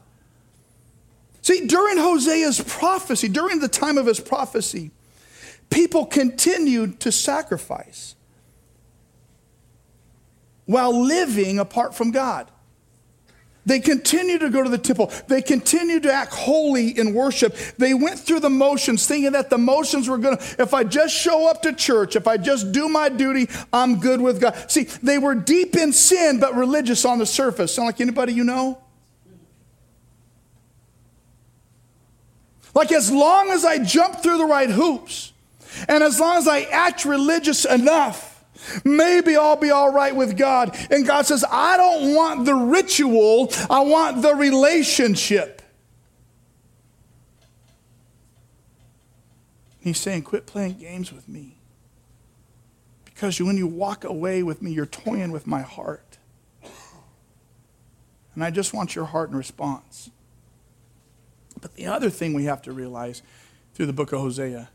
See, 1.42 1.66
during 1.66 1.96
Hosea's 1.96 2.62
prophecy, 2.62 3.28
during 3.28 3.60
the 3.60 3.68
time 3.68 3.98
of 3.98 4.06
his 4.06 4.20
prophecy, 4.20 4.90
people 5.70 6.04
continued 6.06 7.00
to 7.00 7.10
sacrifice 7.10 8.14
while 10.66 10.96
living 11.04 11.58
apart 11.58 11.94
from 11.94 12.10
God. 12.12 12.48
They 13.66 13.78
continued 13.78 14.40
to 14.40 14.50
go 14.50 14.62
to 14.62 14.70
the 14.70 14.78
temple. 14.78 15.12
They 15.28 15.42
continued 15.42 16.04
to 16.04 16.12
act 16.12 16.32
holy 16.32 16.98
in 16.98 17.12
worship. 17.12 17.54
They 17.76 17.92
went 17.92 18.18
through 18.18 18.40
the 18.40 18.50
motions 18.50 19.06
thinking 19.06 19.32
that 19.32 19.50
the 19.50 19.58
motions 19.58 20.08
were 20.08 20.18
going 20.18 20.38
to, 20.38 20.62
if 20.62 20.72
I 20.72 20.82
just 20.84 21.14
show 21.14 21.48
up 21.48 21.62
to 21.62 21.72
church, 21.72 22.16
if 22.16 22.26
I 22.26 22.38
just 22.38 22.72
do 22.72 22.88
my 22.88 23.10
duty, 23.10 23.48
I'm 23.72 24.00
good 24.00 24.20
with 24.20 24.40
God. 24.40 24.70
See, 24.70 24.84
they 24.84 25.18
were 25.18 25.34
deep 25.34 25.76
in 25.76 25.92
sin, 25.92 26.40
but 26.40 26.54
religious 26.54 27.04
on 27.04 27.18
the 27.18 27.26
surface. 27.26 27.74
Sound 27.74 27.86
like 27.86 28.00
anybody 28.00 28.32
you 28.32 28.44
know? 28.44 28.80
Like, 32.74 32.92
as 32.92 33.10
long 33.10 33.50
as 33.50 33.64
I 33.64 33.78
jump 33.78 34.22
through 34.22 34.38
the 34.38 34.46
right 34.46 34.70
hoops, 34.70 35.32
and 35.88 36.02
as 36.02 36.20
long 36.20 36.36
as 36.36 36.48
I 36.48 36.60
act 36.62 37.04
religious 37.04 37.64
enough, 37.64 38.29
Maybe 38.84 39.36
I'll 39.36 39.56
be 39.56 39.70
all 39.70 39.92
right 39.92 40.14
with 40.14 40.36
God. 40.36 40.76
And 40.90 41.06
God 41.06 41.26
says, 41.26 41.44
I 41.50 41.76
don't 41.76 42.14
want 42.14 42.44
the 42.44 42.54
ritual, 42.54 43.52
I 43.68 43.80
want 43.80 44.22
the 44.22 44.34
relationship. 44.34 45.62
He's 49.80 49.98
saying, 49.98 50.22
quit 50.22 50.46
playing 50.46 50.74
games 50.74 51.12
with 51.12 51.28
me. 51.28 51.56
Because 53.04 53.40
when 53.40 53.56
you 53.56 53.66
walk 53.66 54.04
away 54.04 54.42
with 54.42 54.62
me, 54.62 54.72
you're 54.72 54.86
toying 54.86 55.32
with 55.32 55.46
my 55.46 55.62
heart. 55.62 56.18
And 58.34 58.44
I 58.44 58.50
just 58.50 58.72
want 58.72 58.94
your 58.94 59.06
heart 59.06 59.30
in 59.30 59.36
response. 59.36 60.10
But 61.60 61.74
the 61.74 61.86
other 61.86 62.10
thing 62.10 62.32
we 62.34 62.44
have 62.44 62.62
to 62.62 62.72
realize 62.72 63.22
through 63.74 63.86
the 63.86 63.92
book 63.92 64.12
of 64.12 64.20
Hosea 64.20 64.70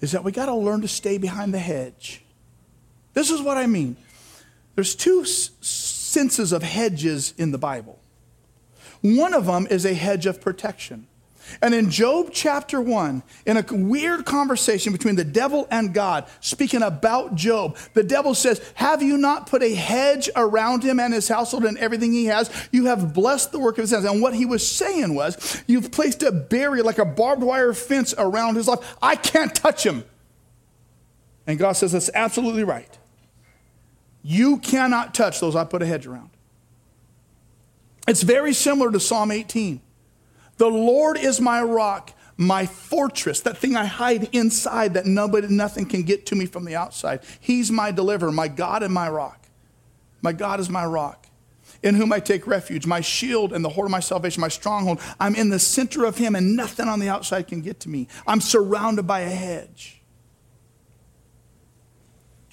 is 0.00 0.12
that 0.12 0.24
we 0.24 0.32
got 0.32 0.46
to 0.46 0.54
learn 0.54 0.80
to 0.82 0.88
stay 0.88 1.18
behind 1.18 1.54
the 1.54 1.58
hedge. 1.58 2.23
This 3.14 3.30
is 3.30 3.40
what 3.40 3.56
I 3.56 3.66
mean. 3.66 3.96
There's 4.74 4.94
two 4.94 5.22
s- 5.22 5.50
senses 5.60 6.52
of 6.52 6.62
hedges 6.62 7.32
in 7.38 7.52
the 7.52 7.58
Bible. 7.58 7.98
One 9.00 9.34
of 9.34 9.46
them 9.46 9.66
is 9.70 9.84
a 9.84 9.94
hedge 9.94 10.26
of 10.26 10.40
protection. 10.40 11.06
And 11.60 11.74
in 11.74 11.90
Job 11.90 12.30
chapter 12.32 12.80
1, 12.80 13.22
in 13.46 13.56
a 13.56 13.64
weird 13.70 14.24
conversation 14.24 14.92
between 14.92 15.16
the 15.16 15.24
devil 15.24 15.68
and 15.70 15.92
God, 15.92 16.26
speaking 16.40 16.82
about 16.82 17.34
Job, 17.34 17.76
the 17.92 18.02
devil 18.02 18.34
says, 18.34 18.62
Have 18.74 19.02
you 19.02 19.18
not 19.18 19.46
put 19.48 19.62
a 19.62 19.74
hedge 19.74 20.30
around 20.36 20.82
him 20.82 20.98
and 20.98 21.12
his 21.12 21.28
household 21.28 21.64
and 21.64 21.76
everything 21.78 22.12
he 22.12 22.26
has? 22.26 22.50
You 22.72 22.86
have 22.86 23.12
blessed 23.12 23.52
the 23.52 23.58
work 23.58 23.76
of 23.76 23.82
his 23.82 23.90
hands. 23.90 24.06
And 24.06 24.22
what 24.22 24.34
he 24.34 24.46
was 24.46 24.66
saying 24.66 25.14
was, 25.14 25.62
You've 25.66 25.92
placed 25.92 26.22
a 26.22 26.32
barrier, 26.32 26.82
like 26.82 26.98
a 26.98 27.04
barbed 27.04 27.42
wire 27.42 27.74
fence 27.74 28.14
around 28.16 28.54
his 28.56 28.66
life. 28.66 28.96
I 29.02 29.16
can't 29.16 29.54
touch 29.54 29.84
him. 29.84 30.04
And 31.46 31.58
God 31.58 31.72
says, 31.72 31.92
That's 31.92 32.10
absolutely 32.14 32.64
right. 32.64 32.98
You 34.26 34.56
cannot 34.56 35.14
touch 35.14 35.38
those 35.38 35.54
I 35.54 35.64
put 35.64 35.82
a 35.82 35.86
hedge 35.86 36.06
around. 36.06 36.30
It's 38.08 38.22
very 38.22 38.54
similar 38.54 38.90
to 38.90 38.98
Psalm 38.98 39.30
18. 39.30 39.82
The 40.56 40.66
Lord 40.66 41.18
is 41.18 41.42
my 41.42 41.62
rock, 41.62 42.12
my 42.38 42.64
fortress, 42.64 43.40
that 43.40 43.58
thing 43.58 43.76
I 43.76 43.84
hide 43.84 44.30
inside 44.32 44.94
that 44.94 45.04
nobody, 45.04 45.48
nothing 45.48 45.84
can 45.84 46.02
get 46.02 46.24
to 46.26 46.36
me 46.36 46.46
from 46.46 46.64
the 46.64 46.74
outside. 46.74 47.20
He's 47.38 47.70
my 47.70 47.90
deliverer, 47.90 48.32
my 48.32 48.48
God 48.48 48.82
and 48.82 48.94
my 48.94 49.10
rock. 49.10 49.46
My 50.22 50.32
God 50.32 50.58
is 50.58 50.70
my 50.70 50.86
rock, 50.86 51.26
in 51.82 51.94
whom 51.96 52.10
I 52.10 52.18
take 52.18 52.46
refuge, 52.46 52.86
my 52.86 53.02
shield 53.02 53.52
and 53.52 53.62
the 53.62 53.68
horn 53.68 53.88
of 53.88 53.90
my 53.90 54.00
salvation, 54.00 54.40
my 54.40 54.48
stronghold. 54.48 55.00
I'm 55.20 55.34
in 55.34 55.50
the 55.50 55.58
center 55.58 56.06
of 56.06 56.16
Him, 56.16 56.34
and 56.34 56.56
nothing 56.56 56.88
on 56.88 56.98
the 56.98 57.10
outside 57.10 57.46
can 57.46 57.60
get 57.60 57.80
to 57.80 57.90
me. 57.90 58.08
I'm 58.26 58.40
surrounded 58.40 59.06
by 59.06 59.20
a 59.20 59.28
hedge. 59.28 60.00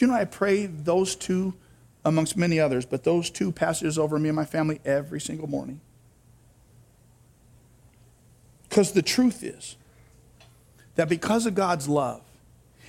You 0.02 0.08
know 0.08 0.14
I 0.14 0.26
pray 0.26 0.66
those 0.66 1.16
two 1.16 1.54
amongst 2.04 2.36
many 2.36 2.60
others, 2.60 2.86
but 2.86 3.04
those 3.04 3.30
two 3.30 3.52
passages 3.52 4.00
over 4.00 4.18
me 4.18 4.30
and 4.30 4.36
my 4.36 4.46
family 4.46 4.82
every 4.84 5.22
single 5.22 5.48
morning. 5.48 5.80
Because 8.68 8.94
the 8.94 9.04
truth 9.04 9.44
is 9.44 9.76
that 10.96 11.08
because 11.08 11.46
of 11.46 11.54
God's 11.54 11.88
love, 11.88 12.22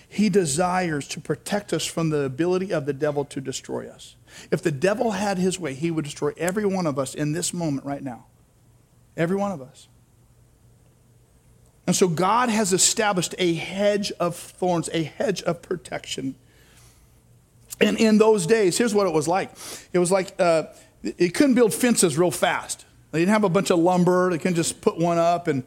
He 0.09 0.31
desires 0.31 1.07
to 1.09 1.21
protect 1.21 1.73
us 1.73 1.85
from 1.85 2.11
the 2.11 2.23
ability 2.23 2.73
of 2.73 2.87
the 2.87 2.93
devil 2.93 3.25
to 3.27 3.41
destroy 3.41 3.89
us. 3.89 4.17
If 4.51 4.63
the 4.63 4.73
devil 4.73 5.13
had 5.13 5.39
his 5.39 5.59
way, 5.59 5.75
he 5.75 5.91
would 5.91 6.05
destroy 6.05 6.33
every 6.37 6.65
one 6.65 6.87
of 6.87 6.99
us 6.99 7.15
in 7.15 7.33
this 7.33 7.53
moment 7.53 7.87
right 7.87 8.03
now. 8.03 8.27
Every 9.17 9.37
one 9.37 9.53
of 9.53 9.61
us. 9.61 9.89
And 11.87 11.95
so 11.95 12.09
God 12.09 12.49
has 12.49 12.73
established 12.73 13.35
a 13.39 13.55
hedge 13.55 14.13
of 14.13 14.37
thorns, 14.37 14.89
a 14.93 15.03
hedge 15.03 15.43
of 15.43 15.63
protection 15.63 16.37
and 17.83 17.99
in 17.99 18.19
those 18.19 18.47
days, 18.47 18.79
here's 18.79 18.95
what 18.95 19.07
it 19.07 19.13
was 19.13 19.29
like 19.29 19.51
it 19.93 19.99
was 19.99 20.11
like 20.11 20.35
uh, 20.39 20.65
it 21.03 21.35
couldn't 21.35 21.55
build 21.55 21.75
fences 21.75 22.17
real 22.17 22.31
fast. 22.31 22.85
They 23.11 23.19
didn't 23.21 23.33
have 23.33 23.45
a 23.45 23.49
bunch 23.49 23.71
of 23.71 23.79
lumber, 23.79 24.31
they 24.31 24.39
couldn't 24.39 24.57
just 24.57 24.81
put 24.81 24.99
one 24.99 25.19
up, 25.19 25.49
and 25.49 25.63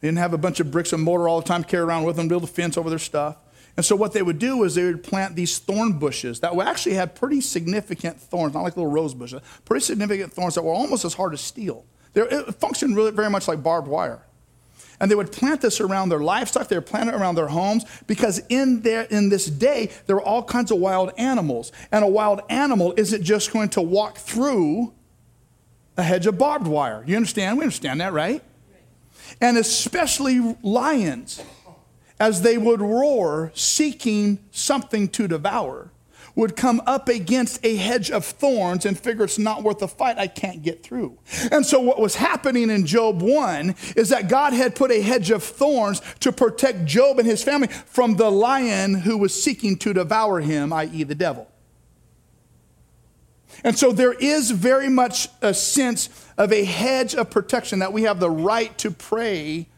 they 0.00 0.08
didn't 0.08 0.18
have 0.18 0.32
a 0.32 0.38
bunch 0.38 0.60
of 0.60 0.70
bricks 0.70 0.92
and 0.92 1.02
mortar 1.02 1.28
all 1.28 1.40
the 1.40 1.46
time 1.46 1.64
carry 1.64 1.82
around 1.82 2.04
with 2.04 2.16
them, 2.16 2.28
build 2.28 2.44
a 2.44 2.46
fence 2.46 2.76
over 2.76 2.88
their 2.88 2.98
stuff. 2.98 3.36
And 3.76 3.84
so 3.84 3.96
what 3.96 4.12
they 4.12 4.22
would 4.22 4.38
do 4.38 4.64
is 4.64 4.74
they 4.74 4.84
would 4.84 5.02
plant 5.02 5.36
these 5.36 5.58
thorn 5.58 5.98
bushes 5.98 6.40
that 6.40 6.56
actually 6.58 6.94
had 6.94 7.14
pretty 7.14 7.40
significant 7.40 8.20
thorns, 8.20 8.54
not 8.54 8.62
like 8.62 8.76
little 8.76 8.90
rose 8.90 9.14
bushes, 9.14 9.40
pretty 9.64 9.84
significant 9.84 10.32
thorns 10.32 10.54
that 10.54 10.62
were 10.62 10.72
almost 10.72 11.04
as 11.04 11.14
hard 11.14 11.32
as 11.32 11.40
steel. 11.40 11.84
They're, 12.12 12.26
it 12.26 12.54
functioned 12.56 12.96
really 12.96 13.12
very 13.12 13.30
much 13.30 13.48
like 13.48 13.62
barbed 13.62 13.88
wire. 13.88 14.22
And 15.00 15.10
they 15.10 15.14
would 15.14 15.32
plant 15.32 15.62
this 15.62 15.80
around 15.80 16.10
their 16.10 16.20
livestock, 16.20 16.68
they 16.68 16.76
would 16.76 16.86
plant 16.86 17.08
it 17.08 17.14
around 17.14 17.34
their 17.34 17.48
homes, 17.48 17.84
because 18.06 18.42
in, 18.50 18.82
there, 18.82 19.02
in 19.04 19.30
this 19.30 19.46
day, 19.46 19.90
there 20.06 20.16
were 20.16 20.22
all 20.22 20.42
kinds 20.42 20.70
of 20.70 20.78
wild 20.78 21.12
animals. 21.16 21.72
And 21.90 22.04
a 22.04 22.08
wild 22.08 22.42
animal 22.50 22.92
isn't 22.96 23.22
just 23.22 23.52
going 23.52 23.70
to 23.70 23.80
walk 23.80 24.18
through 24.18 24.92
a 25.96 26.02
hedge 26.02 26.26
of 26.26 26.38
barbed 26.38 26.66
wire. 26.66 27.02
You 27.06 27.16
understand? 27.16 27.58
We 27.58 27.64
understand 27.64 28.00
that, 28.00 28.12
right? 28.12 28.42
And 29.40 29.56
especially 29.56 30.56
lions, 30.62 31.42
as 32.18 32.42
they 32.42 32.58
would 32.58 32.82
roar, 32.82 33.52
seeking 33.54 34.38
something 34.50 35.08
to 35.08 35.26
devour 35.26 35.90
would 36.34 36.56
come 36.56 36.82
up 36.86 37.08
against 37.08 37.64
a 37.64 37.76
hedge 37.76 38.10
of 38.10 38.24
thorns 38.24 38.86
and 38.86 38.98
figure 38.98 39.24
it's 39.24 39.38
not 39.38 39.62
worth 39.62 39.78
the 39.78 39.88
fight, 39.88 40.18
I 40.18 40.26
can't 40.26 40.62
get 40.62 40.82
through. 40.82 41.18
And 41.50 41.64
so, 41.64 41.80
what 41.80 42.00
was 42.00 42.16
happening 42.16 42.70
in 42.70 42.86
Job 42.86 43.22
1 43.22 43.74
is 43.96 44.10
that 44.10 44.28
God 44.28 44.52
had 44.52 44.74
put 44.74 44.90
a 44.90 45.00
hedge 45.00 45.30
of 45.30 45.42
thorns 45.42 46.00
to 46.20 46.32
protect 46.32 46.84
Job 46.84 47.18
and 47.18 47.26
his 47.26 47.42
family 47.42 47.68
from 47.68 48.16
the 48.16 48.30
lion 48.30 48.94
who 48.94 49.16
was 49.16 49.42
seeking 49.42 49.76
to 49.78 49.92
devour 49.92 50.40
him, 50.40 50.72
i.e., 50.72 51.02
the 51.04 51.14
devil. 51.14 51.50
And 53.64 53.76
so 53.76 53.92
there 53.92 54.12
is 54.12 54.50
very 54.50 54.88
much 54.88 55.28
a 55.42 55.52
sense 55.52 56.08
of 56.38 56.52
a 56.52 56.64
hedge 56.64 57.14
of 57.14 57.30
protection 57.30 57.80
that 57.80 57.92
we 57.92 58.02
have 58.02 58.20
the 58.20 58.30
right 58.30 58.76
to 58.78 58.90
pray 58.90 59.68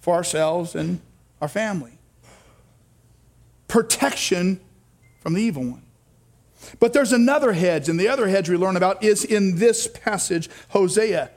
for 0.00 0.14
ourselves 0.14 0.74
and 0.74 1.00
our 1.40 1.48
family. 1.48 1.98
Protection 3.68 4.60
from 5.20 5.34
the 5.34 5.42
evil 5.42 5.62
one. 5.62 5.82
But 6.78 6.92
there's 6.92 7.12
another 7.12 7.52
hedge, 7.52 7.88
and 7.88 7.98
the 7.98 8.08
other 8.08 8.28
hedge 8.28 8.48
we 8.48 8.56
learn 8.56 8.76
about 8.76 9.02
is 9.02 9.24
in 9.24 9.56
this 9.56 9.86
passage, 9.86 10.50
Hosea. 10.70 11.30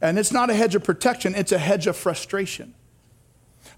And 0.00 0.18
it's 0.18 0.32
not 0.32 0.50
a 0.50 0.54
hedge 0.54 0.74
of 0.74 0.84
protection, 0.84 1.34
it's 1.34 1.52
a 1.52 1.58
hedge 1.58 1.86
of 1.86 1.96
frustration. 1.96 2.74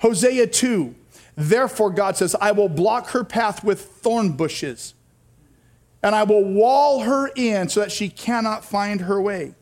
Hosea 0.00 0.46
2, 0.46 0.94
therefore, 1.36 1.90
God 1.90 2.16
says, 2.16 2.36
I 2.40 2.52
will 2.52 2.68
block 2.68 3.10
her 3.10 3.24
path 3.24 3.64
with 3.64 3.80
thorn 3.80 4.32
bushes, 4.32 4.94
and 6.02 6.14
I 6.14 6.24
will 6.24 6.44
wall 6.44 7.00
her 7.00 7.28
in 7.34 7.68
so 7.68 7.80
that 7.80 7.92
she 7.92 8.08
cannot 8.08 8.64
find 8.64 9.02
her 9.02 9.20
way. 9.20 9.54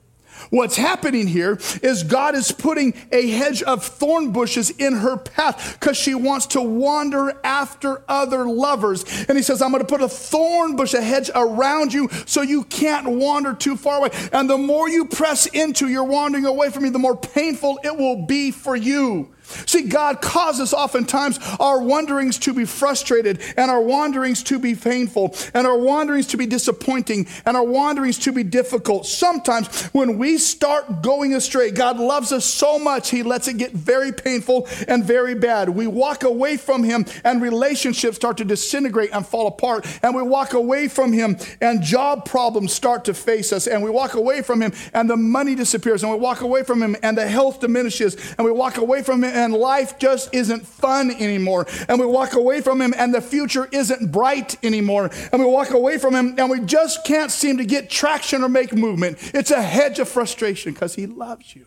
What's 0.50 0.76
happening 0.76 1.26
here 1.26 1.58
is 1.82 2.02
God 2.02 2.34
is 2.34 2.50
putting 2.50 2.94
a 3.12 3.28
hedge 3.28 3.62
of 3.62 3.84
thorn 3.84 4.32
bushes 4.32 4.70
in 4.70 4.94
her 4.94 5.16
path 5.16 5.78
because 5.78 5.96
she 5.96 6.14
wants 6.14 6.46
to 6.48 6.60
wander 6.60 7.38
after 7.44 8.02
other 8.08 8.46
lovers. 8.46 9.04
And 9.28 9.36
he 9.36 9.42
says, 9.42 9.62
I'm 9.62 9.70
going 9.70 9.82
to 9.82 9.86
put 9.86 10.02
a 10.02 10.08
thorn 10.08 10.76
bush, 10.76 10.94
a 10.94 11.02
hedge 11.02 11.30
around 11.34 11.92
you 11.92 12.08
so 12.26 12.42
you 12.42 12.64
can't 12.64 13.06
wander 13.06 13.54
too 13.54 13.76
far 13.76 13.98
away. 13.98 14.10
And 14.32 14.48
the 14.48 14.58
more 14.58 14.88
you 14.88 15.04
press 15.04 15.46
into 15.46 15.88
your 15.88 16.04
wandering 16.04 16.46
away 16.46 16.70
from 16.70 16.84
me, 16.84 16.88
the 16.88 16.98
more 16.98 17.16
painful 17.16 17.78
it 17.84 17.96
will 17.96 18.26
be 18.26 18.50
for 18.50 18.74
you. 18.74 19.30
See, 19.66 19.82
God 19.82 20.20
causes 20.20 20.72
oftentimes 20.72 21.38
our 21.58 21.80
wanderings 21.80 22.38
to 22.40 22.54
be 22.54 22.64
frustrated 22.64 23.40
and 23.56 23.70
our 23.70 23.80
wanderings 23.80 24.42
to 24.44 24.58
be 24.58 24.74
painful 24.74 25.34
and 25.54 25.66
our 25.66 25.78
wanderings 25.78 26.26
to 26.28 26.36
be 26.36 26.46
disappointing 26.46 27.26
and 27.44 27.56
our 27.56 27.64
wanderings 27.64 28.18
to 28.20 28.32
be 28.32 28.42
difficult. 28.42 29.06
Sometimes 29.06 29.84
when 29.86 30.18
we 30.18 30.38
start 30.38 31.02
going 31.02 31.34
astray, 31.34 31.70
God 31.70 31.98
loves 31.98 32.32
us 32.32 32.44
so 32.44 32.78
much, 32.78 33.10
He 33.10 33.22
lets 33.22 33.48
it 33.48 33.58
get 33.58 33.72
very 33.72 34.12
painful 34.12 34.68
and 34.88 35.04
very 35.04 35.34
bad. 35.34 35.68
We 35.68 35.86
walk 35.86 36.22
away 36.22 36.56
from 36.56 36.84
Him 36.84 37.06
and 37.24 37.42
relationships 37.42 38.16
start 38.16 38.36
to 38.38 38.44
disintegrate 38.44 39.10
and 39.12 39.26
fall 39.26 39.46
apart. 39.46 39.86
And 40.02 40.14
we 40.14 40.22
walk 40.22 40.52
away 40.52 40.88
from 40.88 41.12
Him 41.12 41.36
and 41.60 41.82
job 41.82 42.24
problems 42.24 42.72
start 42.72 43.04
to 43.06 43.14
face 43.14 43.52
us. 43.52 43.66
And 43.66 43.82
we 43.82 43.90
walk 43.90 44.14
away 44.14 44.42
from 44.42 44.60
Him 44.60 44.72
and 44.92 45.08
the 45.08 45.16
money 45.16 45.54
disappears. 45.54 46.02
And 46.02 46.12
we 46.12 46.18
walk 46.18 46.40
away 46.40 46.62
from 46.62 46.82
Him 46.82 46.96
and 47.02 47.16
the 47.16 47.26
health 47.26 47.60
diminishes. 47.60 48.16
And 48.36 48.44
we 48.44 48.52
walk 48.52 48.76
away 48.76 49.02
from 49.02 49.24
Him 49.24 49.32
and 49.40 49.54
life 49.54 49.98
just 49.98 50.34
isn't 50.34 50.66
fun 50.66 51.10
anymore. 51.10 51.66
And 51.88 51.98
we 51.98 52.06
walk 52.06 52.34
away 52.34 52.60
from 52.60 52.80
Him 52.80 52.94
and 52.96 53.14
the 53.14 53.22
future 53.22 53.68
isn't 53.72 54.12
bright 54.12 54.62
anymore. 54.62 55.10
And 55.32 55.40
we 55.40 55.48
walk 55.48 55.70
away 55.70 55.98
from 55.98 56.14
Him 56.14 56.34
and 56.38 56.50
we 56.50 56.60
just 56.60 57.04
can't 57.06 57.30
seem 57.30 57.56
to 57.56 57.64
get 57.64 57.88
traction 57.88 58.44
or 58.44 58.48
make 58.48 58.74
movement. 58.74 59.18
It's 59.34 59.50
a 59.50 59.62
hedge 59.62 59.98
of 59.98 60.08
frustration 60.08 60.72
because 60.74 60.94
He 60.94 61.06
loves 61.06 61.56
you. 61.56 61.62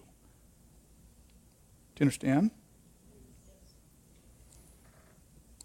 Do 1.96 2.00
you 2.00 2.06
understand? 2.06 2.52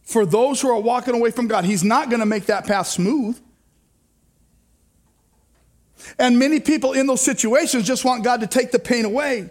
For 0.03 0.25
those 0.25 0.63
who 0.63 0.71
are 0.71 0.81
walking 0.81 1.15
away 1.15 1.31
from 1.31 1.47
God, 1.49 1.67
He's 1.67 1.85
not 1.85 2.09
going 2.09 2.21
to 2.21 2.27
make 2.27 2.47
that 2.47 2.67
path 2.67 2.87
smooth. 2.87 3.39
And 6.19 6.39
many 6.39 6.61
people 6.61 6.93
in 6.93 7.07
those 7.07 7.21
situations 7.21 7.87
just 7.87 8.05
want 8.05 8.25
God 8.25 8.41
to 8.41 8.47
take 8.47 8.71
the 8.71 8.79
pain 8.79 9.05
away. 9.05 9.51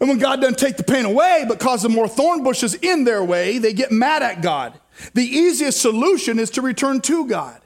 And 0.00 0.08
when 0.08 0.18
God 0.18 0.40
doesn't 0.40 0.58
take 0.58 0.76
the 0.76 0.84
pain 0.84 1.04
away, 1.04 1.44
but 1.48 1.58
causes 1.58 1.90
more 1.90 2.06
thorn 2.08 2.44
bushes 2.44 2.74
in 2.74 3.04
their 3.04 3.24
way, 3.24 3.58
they 3.58 3.72
get 3.72 3.90
mad 3.90 4.22
at 4.22 4.42
God. 4.42 4.78
The 5.14 5.24
easiest 5.24 5.80
solution 5.80 6.38
is 6.38 6.50
to 6.50 6.62
return 6.62 7.00
to 7.02 7.26
God. 7.26 7.60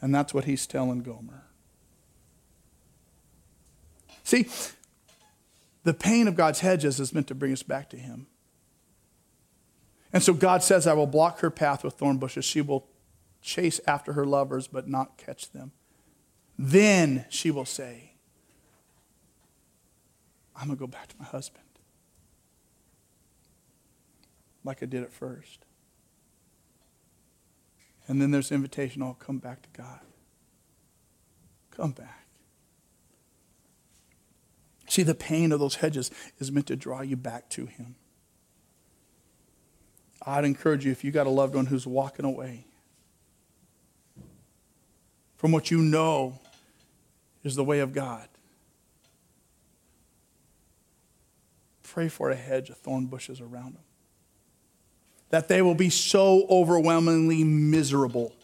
And 0.00 0.14
that's 0.14 0.32
what 0.32 0.44
he's 0.44 0.66
telling 0.66 1.02
Gomer. 1.02 1.44
See, 4.24 4.48
the 5.82 5.92
pain 5.92 6.28
of 6.28 6.36
God's 6.36 6.60
hedges 6.60 7.00
is 7.00 7.12
meant 7.12 7.26
to 7.28 7.34
bring 7.34 7.52
us 7.52 7.62
back 7.62 7.90
to 7.90 7.96
him. 7.96 8.26
And 10.12 10.22
so 10.22 10.32
God 10.32 10.62
says, 10.62 10.86
I 10.86 10.94
will 10.94 11.06
block 11.06 11.40
her 11.40 11.50
path 11.50 11.84
with 11.84 11.94
thorn 11.94 12.18
bushes. 12.18 12.44
She 12.44 12.60
will 12.60 12.86
chase 13.42 13.80
after 13.86 14.14
her 14.14 14.24
lovers, 14.24 14.66
but 14.66 14.88
not 14.88 15.18
catch 15.18 15.50
them. 15.50 15.72
Then 16.58 17.26
she 17.28 17.50
will 17.50 17.64
say, 17.64 18.09
I'm 20.60 20.66
going 20.66 20.76
to 20.76 20.80
go 20.80 20.86
back 20.86 21.08
to 21.08 21.14
my 21.18 21.24
husband 21.24 21.64
like 24.64 24.82
I 24.82 24.86
did 24.86 25.02
at 25.02 25.12
first. 25.12 25.64
And 28.06 28.20
then 28.20 28.30
there's 28.30 28.52
invitation, 28.52 29.02
oh, 29.02 29.16
come 29.18 29.38
back 29.38 29.62
to 29.62 29.68
God. 29.72 30.00
Come 31.70 31.92
back. 31.92 32.26
See, 34.88 35.04
the 35.04 35.14
pain 35.14 35.52
of 35.52 35.60
those 35.60 35.76
hedges 35.76 36.10
is 36.40 36.50
meant 36.50 36.66
to 36.66 36.76
draw 36.76 37.00
you 37.02 37.16
back 37.16 37.48
to 37.50 37.66
Him. 37.66 37.94
I'd 40.26 40.44
encourage 40.44 40.84
you 40.84 40.90
if 40.90 41.04
you 41.04 41.12
got 41.12 41.26
a 41.26 41.30
loved 41.30 41.54
one 41.54 41.66
who's 41.66 41.86
walking 41.86 42.24
away 42.24 42.66
from 45.36 45.52
what 45.52 45.70
you 45.70 45.78
know 45.78 46.38
is 47.42 47.54
the 47.54 47.64
way 47.64 47.78
of 47.78 47.94
God, 47.94 48.28
pray 51.92 52.08
for 52.08 52.30
a 52.30 52.36
hedge 52.36 52.70
of 52.70 52.78
thorn 52.78 53.06
bushes 53.06 53.40
around 53.40 53.74
them. 53.74 53.82
That 55.30 55.48
they 55.48 55.62
will 55.62 55.74
be 55.74 55.90
so 55.90 56.46
overwhelmingly 56.48 57.44
miserable 57.44 58.34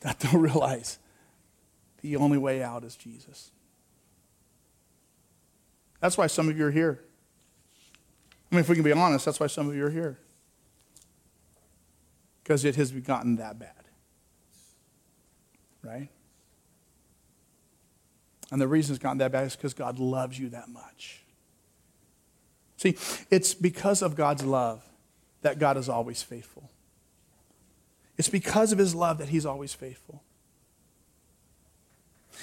that 0.00 0.20
they'll 0.20 0.40
realize 0.40 0.98
the 2.00 2.16
only 2.16 2.38
way 2.38 2.62
out 2.62 2.84
is 2.84 2.96
Jesus. 2.96 3.50
That's 6.00 6.16
why 6.16 6.26
some 6.26 6.48
of 6.48 6.58
you 6.58 6.66
are 6.66 6.70
here. 6.70 7.00
I 8.50 8.54
mean, 8.54 8.60
if 8.60 8.68
we 8.68 8.76
can 8.76 8.84
be 8.84 8.92
honest, 8.92 9.24
that's 9.24 9.40
why 9.40 9.48
some 9.48 9.68
of 9.68 9.74
you 9.74 9.84
are 9.84 9.90
here. 9.90 10.18
Because 12.42 12.64
it 12.64 12.76
has 12.76 12.92
gotten 12.92 13.36
that 13.36 13.58
bad. 13.58 13.72
Right? 15.82 16.10
And 18.50 18.60
the 18.60 18.68
reason 18.68 18.94
it's 18.94 19.02
gotten 19.02 19.18
that 19.18 19.32
bad 19.32 19.46
is 19.46 19.56
because 19.56 19.74
God 19.74 19.98
loves 19.98 20.38
you 20.38 20.50
that 20.50 20.68
much. 20.68 21.22
See, 22.76 22.96
it's 23.30 23.54
because 23.54 24.02
of 24.02 24.14
God's 24.16 24.44
love 24.44 24.84
that 25.42 25.58
God 25.58 25.76
is 25.76 25.88
always 25.88 26.22
faithful. 26.22 26.70
It's 28.18 28.28
because 28.28 28.72
of 28.72 28.78
his 28.78 28.94
love 28.94 29.18
that 29.18 29.28
he's 29.28 29.46
always 29.46 29.74
faithful. 29.74 30.22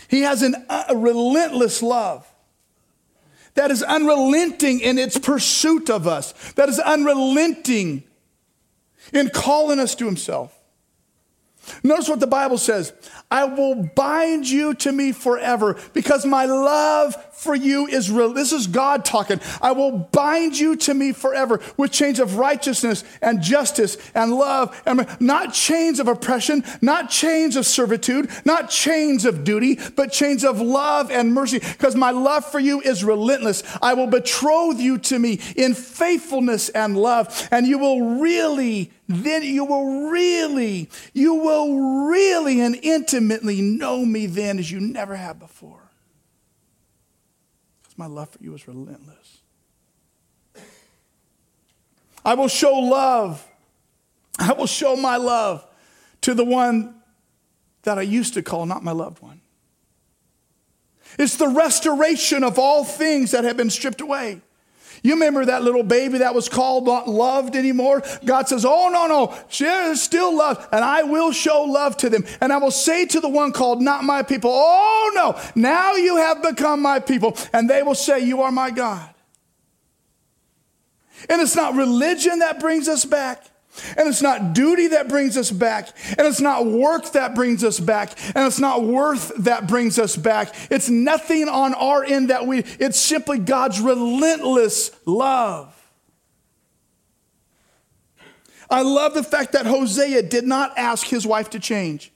He 0.07 0.21
has 0.21 0.41
an, 0.41 0.55
uh, 0.69 0.85
a 0.89 0.97
relentless 0.97 1.81
love 1.81 2.27
that 3.53 3.69
is 3.69 3.83
unrelenting 3.83 4.79
in 4.79 4.97
its 4.97 5.17
pursuit 5.17 5.89
of 5.89 6.07
us, 6.07 6.33
that 6.53 6.69
is 6.69 6.79
unrelenting 6.79 8.03
in 9.13 9.29
calling 9.29 9.79
us 9.79 9.93
to 9.95 10.05
himself. 10.05 10.57
Notice 11.83 12.09
what 12.09 12.19
the 12.19 12.27
Bible 12.27 12.57
says. 12.57 12.93
I 13.31 13.45
will 13.45 13.75
bind 13.95 14.49
you 14.49 14.73
to 14.75 14.91
me 14.91 15.11
forever 15.11 15.79
because 15.93 16.25
my 16.25 16.45
love 16.45 17.15
for 17.33 17.55
you 17.55 17.87
is 17.87 18.09
real. 18.09 18.33
This 18.33 18.51
is 18.51 18.67
God 18.67 19.03
talking. 19.03 19.39
I 19.61 19.71
will 19.71 19.91
bind 20.11 20.57
you 20.57 20.75
to 20.77 20.93
me 20.93 21.11
forever 21.11 21.59
with 21.77 21.91
chains 21.91 22.19
of 22.19 22.37
righteousness 22.37 23.03
and 23.21 23.41
justice 23.41 23.97
and 24.15 24.33
love, 24.33 24.81
and 24.85 25.07
not 25.19 25.53
chains 25.53 25.99
of 25.99 26.07
oppression, 26.07 26.63
not 26.81 27.09
chains 27.09 27.55
of 27.55 27.65
servitude, 27.65 28.29
not 28.45 28.69
chains 28.69 29.25
of 29.25 29.43
duty, 29.43 29.79
but 29.95 30.11
chains 30.11 30.43
of 30.43 30.61
love 30.61 31.11
and 31.11 31.33
mercy 31.33 31.59
because 31.59 31.95
my 31.95 32.11
love 32.11 32.45
for 32.45 32.59
you 32.59 32.81
is 32.81 33.03
relentless. 33.03 33.63
I 33.81 33.93
will 33.93 34.07
betroth 34.07 34.79
you 34.79 34.97
to 34.99 35.19
me 35.19 35.39
in 35.55 35.73
faithfulness 35.73 36.69
and 36.69 36.97
love, 36.97 37.47
and 37.51 37.67
you 37.67 37.77
will 37.77 38.19
really 38.19 38.91
then 39.09 39.43
you 39.43 39.65
will 39.65 40.09
really, 40.09 40.89
you 41.13 41.35
will 41.35 42.07
really 42.07 42.61
and 42.61 42.79
intimately 42.81 43.61
know 43.61 44.05
me 44.05 44.27
then 44.27 44.57
as 44.59 44.71
you 44.71 44.79
never 44.79 45.15
have 45.15 45.39
before. 45.39 45.82
Because 47.93 48.09
my 48.09 48.15
love 48.15 48.29
for 48.29 48.43
you 48.43 48.55
is 48.55 48.67
relentless. 48.67 49.41
I 52.25 52.33
will 52.33 52.47
show 52.47 52.73
love. 52.73 53.45
I 54.39 54.53
will 54.53 54.65
show 54.65 54.95
my 54.95 55.17
love 55.17 55.65
to 56.21 56.33
the 56.33 56.43
one 56.43 56.95
that 57.83 57.99
I 57.99 58.01
used 58.01 58.33
to 58.33 58.41
call 58.41 58.65
not 58.65 58.83
my 58.83 58.93
loved 58.93 59.21
one. 59.21 59.41
It's 61.19 61.35
the 61.35 61.49
restoration 61.49 62.43
of 62.43 62.57
all 62.57 62.83
things 62.83 63.31
that 63.31 63.43
have 63.43 63.57
been 63.57 63.69
stripped 63.69 64.01
away. 64.01 64.41
You 65.03 65.15
remember 65.15 65.43
that 65.43 65.63
little 65.63 65.83
baby 65.83 66.19
that 66.19 66.33
was 66.33 66.47
called 66.47 66.85
not 66.85 67.09
loved 67.09 67.57
anymore? 67.57 68.01
God 68.23 68.47
says, 68.47 68.63
Oh, 68.65 68.89
no, 68.89 69.07
no, 69.07 69.37
she 69.49 69.65
is 69.65 70.01
still 70.01 70.35
loved, 70.35 70.65
and 70.71 70.83
I 70.83 71.03
will 71.03 71.33
show 71.33 71.63
love 71.63 71.97
to 71.97 72.09
them. 72.09 72.25
And 72.39 72.53
I 72.53 72.57
will 72.57 72.71
say 72.71 73.05
to 73.07 73.19
the 73.19 73.27
one 73.27 73.51
called 73.51 73.81
not 73.81 74.05
my 74.05 74.23
people, 74.23 74.49
Oh, 74.53 75.11
no, 75.13 75.39
now 75.55 75.95
you 75.95 76.15
have 76.15 76.41
become 76.41 76.81
my 76.81 76.99
people. 76.99 77.37
And 77.51 77.69
they 77.69 77.83
will 77.83 77.95
say, 77.95 78.21
You 78.21 78.41
are 78.43 78.51
my 78.51 78.71
God. 78.71 79.09
And 81.29 81.41
it's 81.41 81.55
not 81.55 81.75
religion 81.75 82.39
that 82.39 82.61
brings 82.61 82.87
us 82.87 83.03
back. 83.03 83.43
And 83.97 84.07
it's 84.07 84.21
not 84.21 84.53
duty 84.53 84.87
that 84.87 85.07
brings 85.07 85.35
us 85.35 85.51
back. 85.51 85.89
And 86.17 86.27
it's 86.27 86.41
not 86.41 86.65
work 86.65 87.11
that 87.13 87.35
brings 87.35 87.63
us 87.63 87.79
back. 87.79 88.17
And 88.35 88.45
it's 88.45 88.59
not 88.59 88.83
worth 88.83 89.31
that 89.39 89.67
brings 89.67 89.97
us 89.97 90.15
back. 90.15 90.53
It's 90.69 90.89
nothing 90.89 91.47
on 91.47 91.73
our 91.73 92.03
end 92.03 92.29
that 92.29 92.45
we, 92.45 92.59
it's 92.79 92.99
simply 92.99 93.39
God's 93.39 93.79
relentless 93.79 94.91
love. 95.05 95.69
I 98.69 98.81
love 98.81 99.13
the 99.13 99.23
fact 99.23 99.51
that 99.51 99.65
Hosea 99.65 100.23
did 100.23 100.45
not 100.45 100.77
ask 100.77 101.05
his 101.05 101.27
wife 101.27 101.51
to 101.51 101.59
change. 101.59 102.11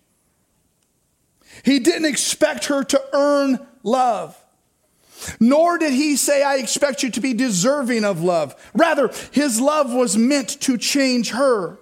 He 1.64 1.80
didn't 1.80 2.06
expect 2.06 2.66
her 2.66 2.84
to 2.84 3.02
earn 3.14 3.66
love. 3.84 4.38
Nor 5.40 5.78
did 5.78 5.94
he 5.94 6.16
say, 6.16 6.44
I 6.44 6.56
expect 6.56 7.04
you 7.04 7.10
to 7.12 7.22
be 7.22 7.34
deserving 7.34 8.04
of 8.04 8.24
love. 8.24 8.56
Rather, 8.74 9.12
his 9.32 9.60
love 9.60 9.94
was 9.94 10.18
meant 10.18 10.62
to 10.62 10.78
change 10.78 11.32
her. 11.32 11.78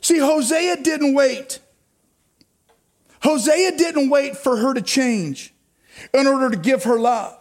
See, 0.00 0.18
Hosea 0.18 0.82
didn't 0.82 1.14
wait. 1.14 1.58
Hosea 3.22 3.76
didn't 3.76 4.10
wait 4.10 4.36
for 4.36 4.56
her 4.56 4.74
to 4.74 4.82
change 4.82 5.52
in 6.12 6.26
order 6.26 6.50
to 6.50 6.56
give 6.56 6.84
her 6.84 6.98
love. 6.98 7.36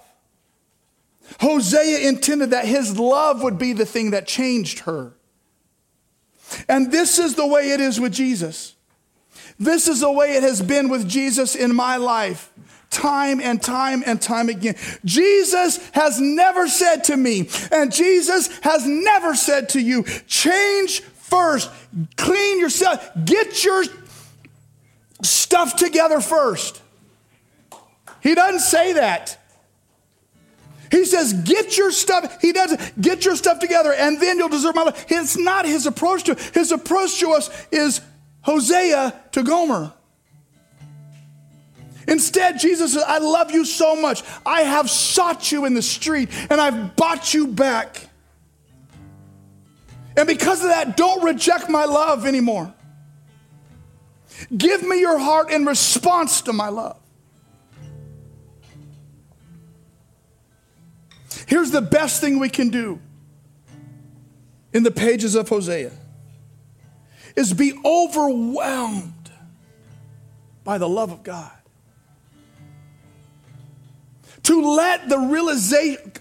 Hosea 1.42 2.08
intended 2.08 2.52
that 2.52 2.66
his 2.66 2.98
love 2.98 3.42
would 3.44 3.58
be 3.58 3.74
the 3.74 3.86
thing 3.86 4.12
that 4.12 4.28
changed 4.28 4.80
her. 4.80 5.14
And 6.70 6.92
this 6.92 7.18
is 7.20 7.36
the 7.36 7.48
way 7.48 7.72
it 7.72 7.82
is 7.82 8.00
with 8.00 8.14
Jesus. 8.14 8.76
This 9.60 9.88
is 9.88 10.02
the 10.02 10.12
way 10.12 10.34
it 10.34 10.44
has 10.44 10.62
been 10.62 10.90
with 10.90 11.08
Jesus 11.08 11.56
in 11.56 11.74
my 11.76 11.98
life 11.98 12.52
time 12.96 13.42
and 13.42 13.62
time 13.62 14.04
and 14.06 14.22
time 14.22 14.48
again. 14.50 14.76
Jesus 15.04 15.78
has 15.92 16.20
never 16.20 16.68
said 16.68 17.04
to 17.06 17.18
me, 17.18 17.50
and 17.72 17.92
Jesus 17.92 18.48
has 18.60 18.88
never 18.88 19.36
said 19.36 19.70
to 19.70 19.82
you, 19.82 20.04
change 20.28 21.02
first, 21.02 21.70
clean 22.16 22.60
yourself, 22.60 23.08
get 23.26 23.64
your 23.66 23.84
stuff 25.22 25.76
together 25.76 26.22
first. 26.22 26.82
He 28.22 28.34
doesn't 28.34 28.62
say 28.62 28.94
that. 28.94 29.38
He 30.92 31.04
says, 31.04 31.34
get 31.34 31.78
your 31.78 31.92
stuff, 31.92 32.42
he 32.42 32.54
doesn't 32.54 33.02
get 33.02 33.26
your 33.26 33.36
stuff 33.36 33.60
together, 33.60 33.92
and 33.94 34.22
then 34.22 34.38
you'll 34.38 34.50
deserve 34.50 34.76
my 34.76 34.84
love. 34.84 35.06
It's 35.10 35.38
not 35.38 35.66
his 35.66 35.86
approach 35.86 36.24
to 36.24 36.36
his 36.54 36.72
approach 36.72 37.20
to 37.20 37.32
us 37.32 37.50
is 37.72 38.02
Hosea 38.42 39.14
to 39.34 39.44
Gomer. 39.44 39.92
Instead, 42.08 42.60
Jesus 42.60 42.94
says, 42.94 43.04
I 43.06 43.18
love 43.18 43.52
you 43.52 43.66
so 43.66 43.96
much. 43.96 44.24
I 44.46 44.62
have 44.62 44.90
sought 44.90 45.52
you 45.52 45.66
in 45.66 45.74
the 45.74 45.82
street 45.82 46.30
and 46.50 46.62
I've 46.62 46.96
bought 46.96 47.34
you 47.34 47.48
back. 47.48 48.10
And 50.18 50.28
because 50.28 50.62
of 50.62 50.70
that, 50.70 50.96
don't 50.96 51.24
reject 51.24 51.70
my 51.70 51.86
love 51.86 52.26
anymore. 52.26 52.74
Give 54.56 54.84
me 54.84 55.00
your 55.00 55.18
heart 55.18 55.52
in 55.52 55.66
response 55.66 56.42
to 56.44 56.54
my 56.54 56.70
love. 56.70 57.00
Here's 61.48 61.72
the 61.72 61.82
best 61.82 62.22
thing 62.22 62.40
we 62.40 62.50
can 62.50 62.70
do 62.70 63.00
in 64.74 64.84
the 64.84 64.92
pages 64.92 65.36
of 65.36 65.48
Hosea 65.48 65.92
is 67.36 67.54
be 67.54 67.74
overwhelmed 67.84 69.32
by 70.64 70.78
the 70.78 70.90
love 70.90 71.12
of 71.12 71.24
God. 71.24 71.55
To 74.46 74.76
let 74.76 75.10
the 75.10 75.20
realization 75.20 76.14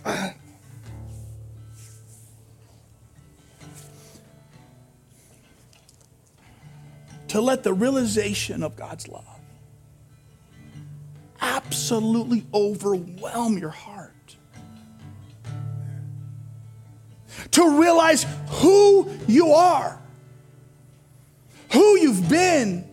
to 7.29 7.41
let 7.41 7.63
the 7.63 7.73
realization 7.73 8.63
of 8.63 8.77
God's 8.77 9.09
love 9.09 9.25
absolutely 11.41 12.45
overwhelm 12.55 13.59
your 13.59 13.71
heart. 13.71 14.37
To 17.53 17.81
realize 17.81 18.27
who 18.49 19.11
you 19.27 19.49
are 19.49 20.01
who 21.75 21.99
you've 21.99 22.29
been. 22.29 22.89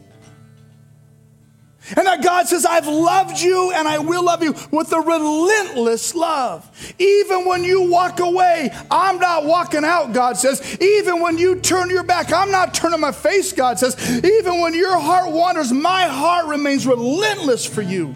And 1.97 2.05
that 2.07 2.23
God 2.23 2.47
says, 2.47 2.65
I've 2.65 2.87
loved 2.87 3.39
you 3.39 3.71
and 3.71 3.87
I 3.87 3.97
will 3.97 4.23
love 4.23 4.43
you 4.43 4.55
with 4.71 4.91
a 4.91 4.99
relentless 4.99 6.15
love. 6.15 6.95
Even 6.99 7.45
when 7.45 7.63
you 7.63 7.89
walk 7.89 8.19
away, 8.19 8.71
I'm 8.89 9.19
not 9.19 9.45
walking 9.45 9.83
out, 9.83 10.13
God 10.13 10.37
says. 10.37 10.77
Even 10.81 11.21
when 11.21 11.37
you 11.37 11.55
turn 11.55 11.89
your 11.89 12.03
back, 12.03 12.31
I'm 12.31 12.51
not 12.51 12.73
turning 12.73 12.99
my 12.99 13.11
face, 13.11 13.53
God 13.53 13.79
says. 13.79 14.23
Even 14.23 14.61
when 14.61 14.73
your 14.73 14.97
heart 14.99 15.31
wanders, 15.31 15.71
my 15.71 16.03
heart 16.03 16.47
remains 16.47 16.85
relentless 16.85 17.65
for 17.65 17.81
you. 17.81 18.15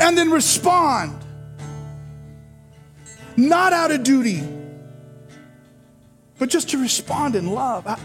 And 0.00 0.16
then 0.16 0.30
respond, 0.30 1.18
not 3.36 3.72
out 3.72 3.90
of 3.90 4.04
duty 4.04 4.58
but 6.38 6.48
just 6.48 6.70
to 6.70 6.78
respond 6.78 7.34
in 7.34 7.48
love. 7.52 7.86
I, 7.86 7.98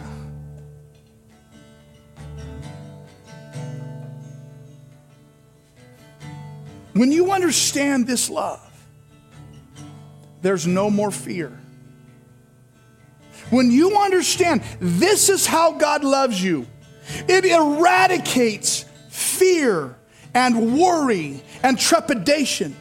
when 6.93 7.11
you 7.11 7.31
understand 7.31 8.07
this 8.07 8.29
love, 8.29 8.59
there's 10.41 10.67
no 10.67 10.89
more 10.89 11.11
fear. 11.11 11.57
When 13.49 13.71
you 13.71 13.97
understand 13.97 14.63
this 14.79 15.29
is 15.29 15.45
how 15.45 15.73
God 15.73 16.03
loves 16.03 16.41
you, 16.43 16.65
it 17.27 17.45
eradicates 17.45 18.85
fear 19.09 19.95
and 20.33 20.77
worry 20.77 21.43
and 21.61 21.79
trepidation. 21.79 22.75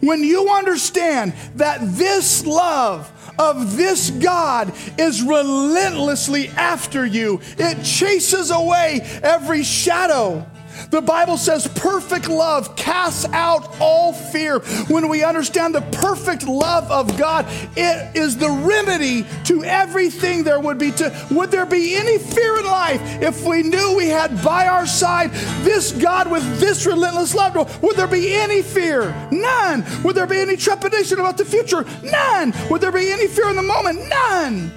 When 0.00 0.22
you 0.22 0.50
understand 0.50 1.34
that 1.56 1.80
this 1.82 2.44
love 2.46 3.12
of 3.38 3.76
this 3.76 4.10
God 4.10 4.72
is 4.98 5.22
relentlessly 5.22 6.48
after 6.48 7.06
you. 7.06 7.40
It 7.56 7.84
chases 7.84 8.50
away 8.50 9.00
every 9.22 9.62
shadow. 9.62 10.46
The 10.90 11.00
Bible 11.02 11.36
says 11.36 11.66
perfect 11.66 12.28
love 12.28 12.76
casts 12.76 13.26
out 13.32 13.80
all 13.80 14.12
fear. 14.12 14.60
When 14.88 15.08
we 15.08 15.24
understand 15.24 15.74
the 15.74 15.82
perfect 15.92 16.46
love 16.46 16.90
of 16.90 17.16
God, 17.18 17.46
it 17.76 18.16
is 18.16 18.36
the 18.36 18.50
remedy 18.50 19.26
to 19.44 19.64
everything 19.64 20.44
there 20.44 20.60
would 20.60 20.78
be 20.78 20.92
to 20.92 21.26
would 21.30 21.50
there 21.50 21.66
be 21.66 21.94
any 21.94 22.18
fear 22.18 22.58
in 22.58 22.64
life 22.64 23.00
if 23.22 23.44
we 23.44 23.62
knew 23.62 23.96
we 23.96 24.08
had 24.08 24.42
by 24.42 24.66
our 24.66 24.86
side 24.86 25.30
this 25.62 25.92
God 25.92 26.30
with 26.30 26.60
this 26.60 26.86
relentless 26.86 27.34
love? 27.34 27.82
Would 27.82 27.96
there 27.96 28.06
be 28.06 28.34
any 28.34 28.62
fear? 28.62 29.14
None. 29.30 29.84
Would 30.02 30.16
there 30.16 30.26
be 30.26 30.38
any 30.38 30.56
trepidation 30.56 31.18
about 31.18 31.38
the 31.38 31.44
future? 31.44 31.84
None. 32.02 32.52
Would 32.70 32.80
there 32.80 32.92
be 32.92 33.10
any 33.10 33.26
fear 33.26 33.48
in 33.50 33.56
the 33.56 33.62
moment? 33.62 34.08
None. 34.08 34.72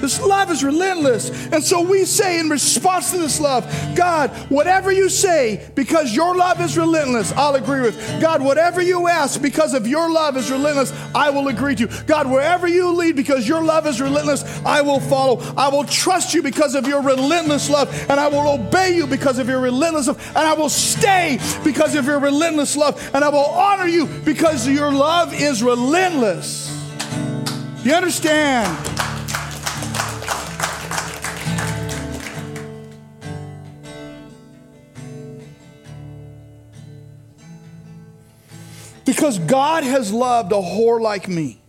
This 0.00 0.20
love 0.20 0.50
is 0.50 0.62
relentless. 0.62 1.30
And 1.52 1.62
so 1.62 1.82
we 1.82 2.04
say 2.04 2.38
in 2.38 2.48
response 2.48 3.10
to 3.10 3.18
this 3.18 3.40
love, 3.40 3.64
God, 3.96 4.30
whatever 4.48 4.92
you 4.92 5.08
say, 5.08 5.68
because 5.74 6.14
your 6.14 6.36
love 6.36 6.60
is 6.60 6.76
relentless, 6.78 7.32
I'll 7.32 7.56
agree 7.56 7.80
with. 7.80 8.20
God, 8.20 8.42
whatever 8.42 8.80
you 8.80 9.08
ask, 9.08 9.42
because 9.42 9.74
of 9.74 9.86
your 9.86 10.10
love 10.10 10.36
is 10.36 10.50
relentless, 10.50 10.92
I 11.14 11.30
will 11.30 11.48
agree 11.48 11.74
to. 11.76 11.88
God, 12.06 12.30
wherever 12.30 12.68
you 12.68 12.92
lead, 12.92 13.16
because 13.16 13.48
your 13.48 13.62
love 13.62 13.86
is 13.86 14.00
relentless, 14.00 14.44
I 14.64 14.82
will 14.82 15.00
follow. 15.00 15.40
I 15.56 15.68
will 15.68 15.84
trust 15.84 16.34
you 16.34 16.42
because 16.42 16.74
of 16.74 16.86
your 16.86 17.02
relentless 17.02 17.68
love, 17.68 17.92
and 18.08 18.20
I 18.20 18.28
will 18.28 18.48
obey 18.48 18.94
you 18.94 19.06
because 19.06 19.38
of 19.38 19.48
your 19.48 19.60
relentless 19.60 20.06
love, 20.06 20.24
and 20.28 20.38
I 20.38 20.54
will 20.54 20.68
stay 20.68 21.38
because 21.64 21.94
of 21.94 22.06
your 22.06 22.20
relentless 22.20 22.76
love, 22.76 22.98
and 23.14 23.24
I 23.24 23.28
will 23.28 23.38
honor 23.38 23.86
you 23.86 24.06
because 24.06 24.68
your 24.68 24.92
love 24.92 25.34
is 25.34 25.62
relentless. 25.62 26.68
You 27.84 27.94
understand? 27.94 29.07
Because 39.18 39.40
God 39.40 39.82
has 39.82 40.12
loved 40.12 40.52
a 40.52 40.62
whore 40.62 41.00
like 41.00 41.26
me. 41.26 41.60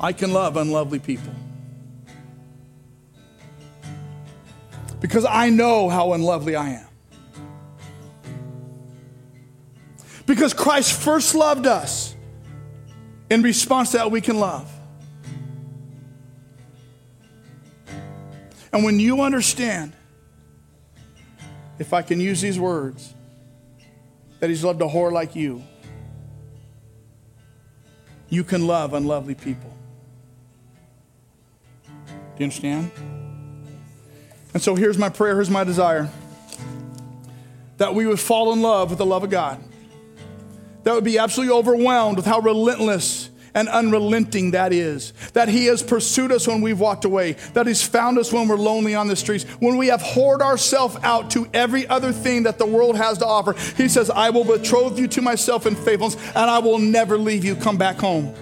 I 0.00 0.12
can 0.12 0.32
love 0.32 0.56
unlovely 0.56 0.98
people. 0.98 1.32
Because 5.00 5.24
I 5.24 5.48
know 5.48 5.88
how 5.88 6.12
unlovely 6.12 6.56
I 6.56 6.70
am. 6.70 6.88
Because 10.26 10.52
Christ 10.54 10.92
first 10.92 11.36
loved 11.36 11.68
us. 11.68 12.16
In 13.30 13.42
response 13.42 13.92
to 13.92 13.98
that, 13.98 14.10
we 14.10 14.20
can 14.20 14.40
love. 14.40 14.68
And 18.72 18.82
when 18.82 18.98
you 18.98 19.20
understand 19.20 19.92
if 21.78 21.92
I 21.92 22.02
can 22.02 22.20
use 22.20 22.40
these 22.40 22.58
words, 22.58 23.14
that 24.40 24.50
he's 24.50 24.64
loved 24.64 24.80
a 24.82 24.86
whore 24.86 25.12
like 25.12 25.34
you, 25.34 25.62
you 28.28 28.44
can 28.44 28.66
love 28.66 28.94
unlovely 28.94 29.34
people. 29.34 29.72
Do 31.86 32.12
you 32.38 32.44
understand? 32.44 32.90
And 34.52 34.62
so 34.62 34.74
here's 34.74 34.98
my 34.98 35.08
prayer, 35.08 35.34
here's 35.34 35.50
my 35.50 35.64
desire 35.64 36.10
that 37.76 37.94
we 37.94 38.06
would 38.06 38.20
fall 38.20 38.52
in 38.52 38.62
love 38.62 38.90
with 38.90 38.98
the 38.98 39.06
love 39.06 39.24
of 39.24 39.30
God, 39.30 39.60
that 40.84 40.94
would 40.94 41.04
be 41.04 41.18
absolutely 41.18 41.54
overwhelmed 41.54 42.16
with 42.16 42.26
how 42.26 42.38
relentless 42.38 43.30
and 43.54 43.68
unrelenting 43.68 44.52
that 44.52 44.72
is. 44.72 45.12
That 45.32 45.48
He 45.48 45.66
has 45.66 45.82
pursued 45.82 46.32
us 46.32 46.46
when 46.46 46.60
we've 46.60 46.80
walked 46.80 47.04
away, 47.04 47.32
that 47.54 47.66
He's 47.66 47.82
found 47.82 48.18
us 48.18 48.32
when 48.32 48.48
we're 48.48 48.56
lonely 48.56 48.94
on 48.94 49.08
the 49.08 49.16
streets, 49.16 49.44
when 49.60 49.76
we 49.76 49.88
have 49.88 50.02
whored 50.02 50.40
ourselves 50.40 50.96
out 51.02 51.30
to 51.30 51.48
every 51.54 51.86
other 51.88 52.12
thing 52.12 52.44
that 52.44 52.58
the 52.58 52.66
world 52.66 52.96
has 52.96 53.18
to 53.18 53.26
offer. 53.26 53.54
He 53.76 53.88
says, 53.88 54.10
I 54.10 54.30
will 54.30 54.44
betroth 54.44 54.98
you 54.98 55.08
to 55.08 55.22
myself 55.22 55.66
in 55.66 55.74
faithfulness, 55.74 56.16
and 56.28 56.50
I 56.50 56.58
will 56.58 56.78
never 56.78 57.16
leave 57.16 57.44
you. 57.44 57.56
Come 57.56 57.78
back 57.78 57.96
home. 57.96 58.34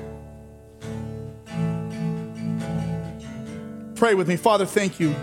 Pray 3.95 4.15
with 4.15 4.27
me. 4.27 4.37
Father, 4.37 4.67
thank 4.67 4.99
you 4.99 5.15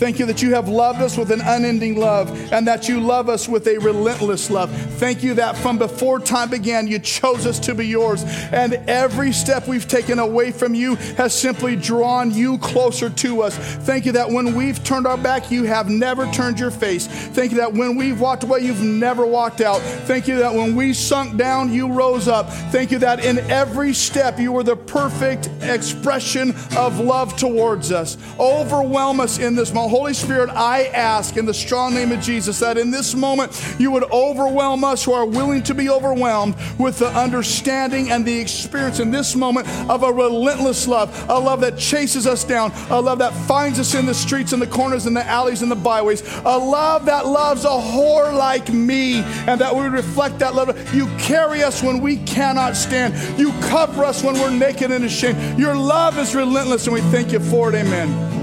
Thank 0.00 0.18
you 0.18 0.24
that 0.26 0.40
you 0.40 0.54
have 0.54 0.66
loved 0.66 1.02
us 1.02 1.18
with 1.18 1.30
an 1.30 1.42
unending 1.42 1.94
love 1.94 2.30
and 2.54 2.66
that 2.66 2.88
you 2.88 3.00
love 3.00 3.28
us 3.28 3.46
with 3.46 3.66
a 3.66 3.76
relentless 3.76 4.48
love. 4.48 4.70
Thank 4.92 5.22
you 5.22 5.34
that 5.34 5.58
from 5.58 5.76
before 5.76 6.18
time 6.18 6.48
began, 6.48 6.86
you 6.86 6.98
chose 6.98 7.44
us 7.44 7.58
to 7.60 7.74
be 7.74 7.86
yours. 7.86 8.24
And 8.50 8.72
every 8.88 9.30
step 9.30 9.68
we've 9.68 9.86
taken 9.86 10.18
away 10.18 10.52
from 10.52 10.74
you 10.74 10.94
has 11.18 11.38
simply 11.38 11.76
drawn 11.76 12.30
you 12.30 12.56
closer 12.60 13.10
to 13.10 13.42
us. 13.42 13.54
Thank 13.58 14.06
you 14.06 14.12
that 14.12 14.30
when 14.30 14.54
we've 14.54 14.82
turned 14.82 15.06
our 15.06 15.18
back, 15.18 15.50
you 15.50 15.64
have 15.64 15.90
never 15.90 16.24
turned 16.32 16.58
your 16.58 16.70
face. 16.70 17.06
Thank 17.06 17.50
you 17.50 17.58
that 17.58 17.74
when 17.74 17.94
we've 17.94 18.18
walked 18.18 18.44
away, 18.44 18.60
you've 18.60 18.80
never 18.80 19.26
walked 19.26 19.60
out. 19.60 19.82
Thank 19.82 20.26
you 20.26 20.38
that 20.38 20.54
when 20.54 20.74
we 20.74 20.94
sunk 20.94 21.36
down, 21.36 21.74
you 21.74 21.92
rose 21.92 22.26
up. 22.26 22.48
Thank 22.72 22.90
you 22.90 22.98
that 23.00 23.22
in 23.22 23.38
every 23.50 23.92
step, 23.92 24.38
you 24.38 24.52
were 24.52 24.62
the 24.62 24.76
perfect 24.76 25.50
expression 25.60 26.54
of 26.78 27.00
love 27.00 27.36
towards 27.36 27.92
us. 27.92 28.16
Overwhelm 28.38 29.20
us 29.20 29.38
in 29.38 29.54
this 29.54 29.74
moment. 29.74 29.89
Holy 29.90 30.14
Spirit, 30.14 30.50
I 30.50 30.84
ask 30.84 31.36
in 31.36 31.46
the 31.46 31.52
strong 31.52 31.94
name 31.94 32.12
of 32.12 32.20
Jesus 32.20 32.60
that 32.60 32.78
in 32.78 32.92
this 32.92 33.16
moment 33.16 33.60
you 33.76 33.90
would 33.90 34.04
overwhelm 34.12 34.84
us 34.84 35.04
who 35.04 35.12
are 35.12 35.26
willing 35.26 35.64
to 35.64 35.74
be 35.74 35.90
overwhelmed 35.90 36.54
with 36.78 37.00
the 37.00 37.08
understanding 37.08 38.12
and 38.12 38.24
the 38.24 38.38
experience 38.38 39.00
in 39.00 39.10
this 39.10 39.34
moment 39.34 39.68
of 39.90 40.04
a 40.04 40.12
relentless 40.12 40.86
love, 40.86 41.28
a 41.28 41.36
love 41.36 41.60
that 41.62 41.76
chases 41.76 42.28
us 42.28 42.44
down, 42.44 42.70
a 42.90 43.00
love 43.00 43.18
that 43.18 43.32
finds 43.48 43.80
us 43.80 43.94
in 43.94 44.06
the 44.06 44.14
streets 44.14 44.52
and 44.52 44.62
the 44.62 44.66
corners 44.68 45.06
and 45.06 45.16
the 45.16 45.26
alleys 45.26 45.60
and 45.60 45.70
the 45.72 45.76
byways, 45.76 46.22
a 46.44 46.56
love 46.56 47.04
that 47.06 47.26
loves 47.26 47.64
a 47.64 47.68
whore 47.68 48.32
like 48.32 48.72
me, 48.72 49.22
and 49.48 49.60
that 49.60 49.74
we 49.74 49.86
reflect 49.86 50.38
that 50.38 50.54
love. 50.54 50.94
You 50.94 51.08
carry 51.18 51.64
us 51.64 51.82
when 51.82 52.00
we 52.00 52.18
cannot 52.18 52.76
stand, 52.76 53.12
you 53.40 53.50
cover 53.62 54.04
us 54.04 54.22
when 54.22 54.34
we're 54.34 54.50
naked 54.50 54.92
and 54.92 55.04
ashamed. 55.04 55.58
Your 55.58 55.74
love 55.74 56.16
is 56.16 56.32
relentless, 56.32 56.86
and 56.86 56.94
we 56.94 57.00
thank 57.10 57.32
you 57.32 57.40
for 57.40 57.70
it. 57.70 57.74
Amen. 57.74 58.39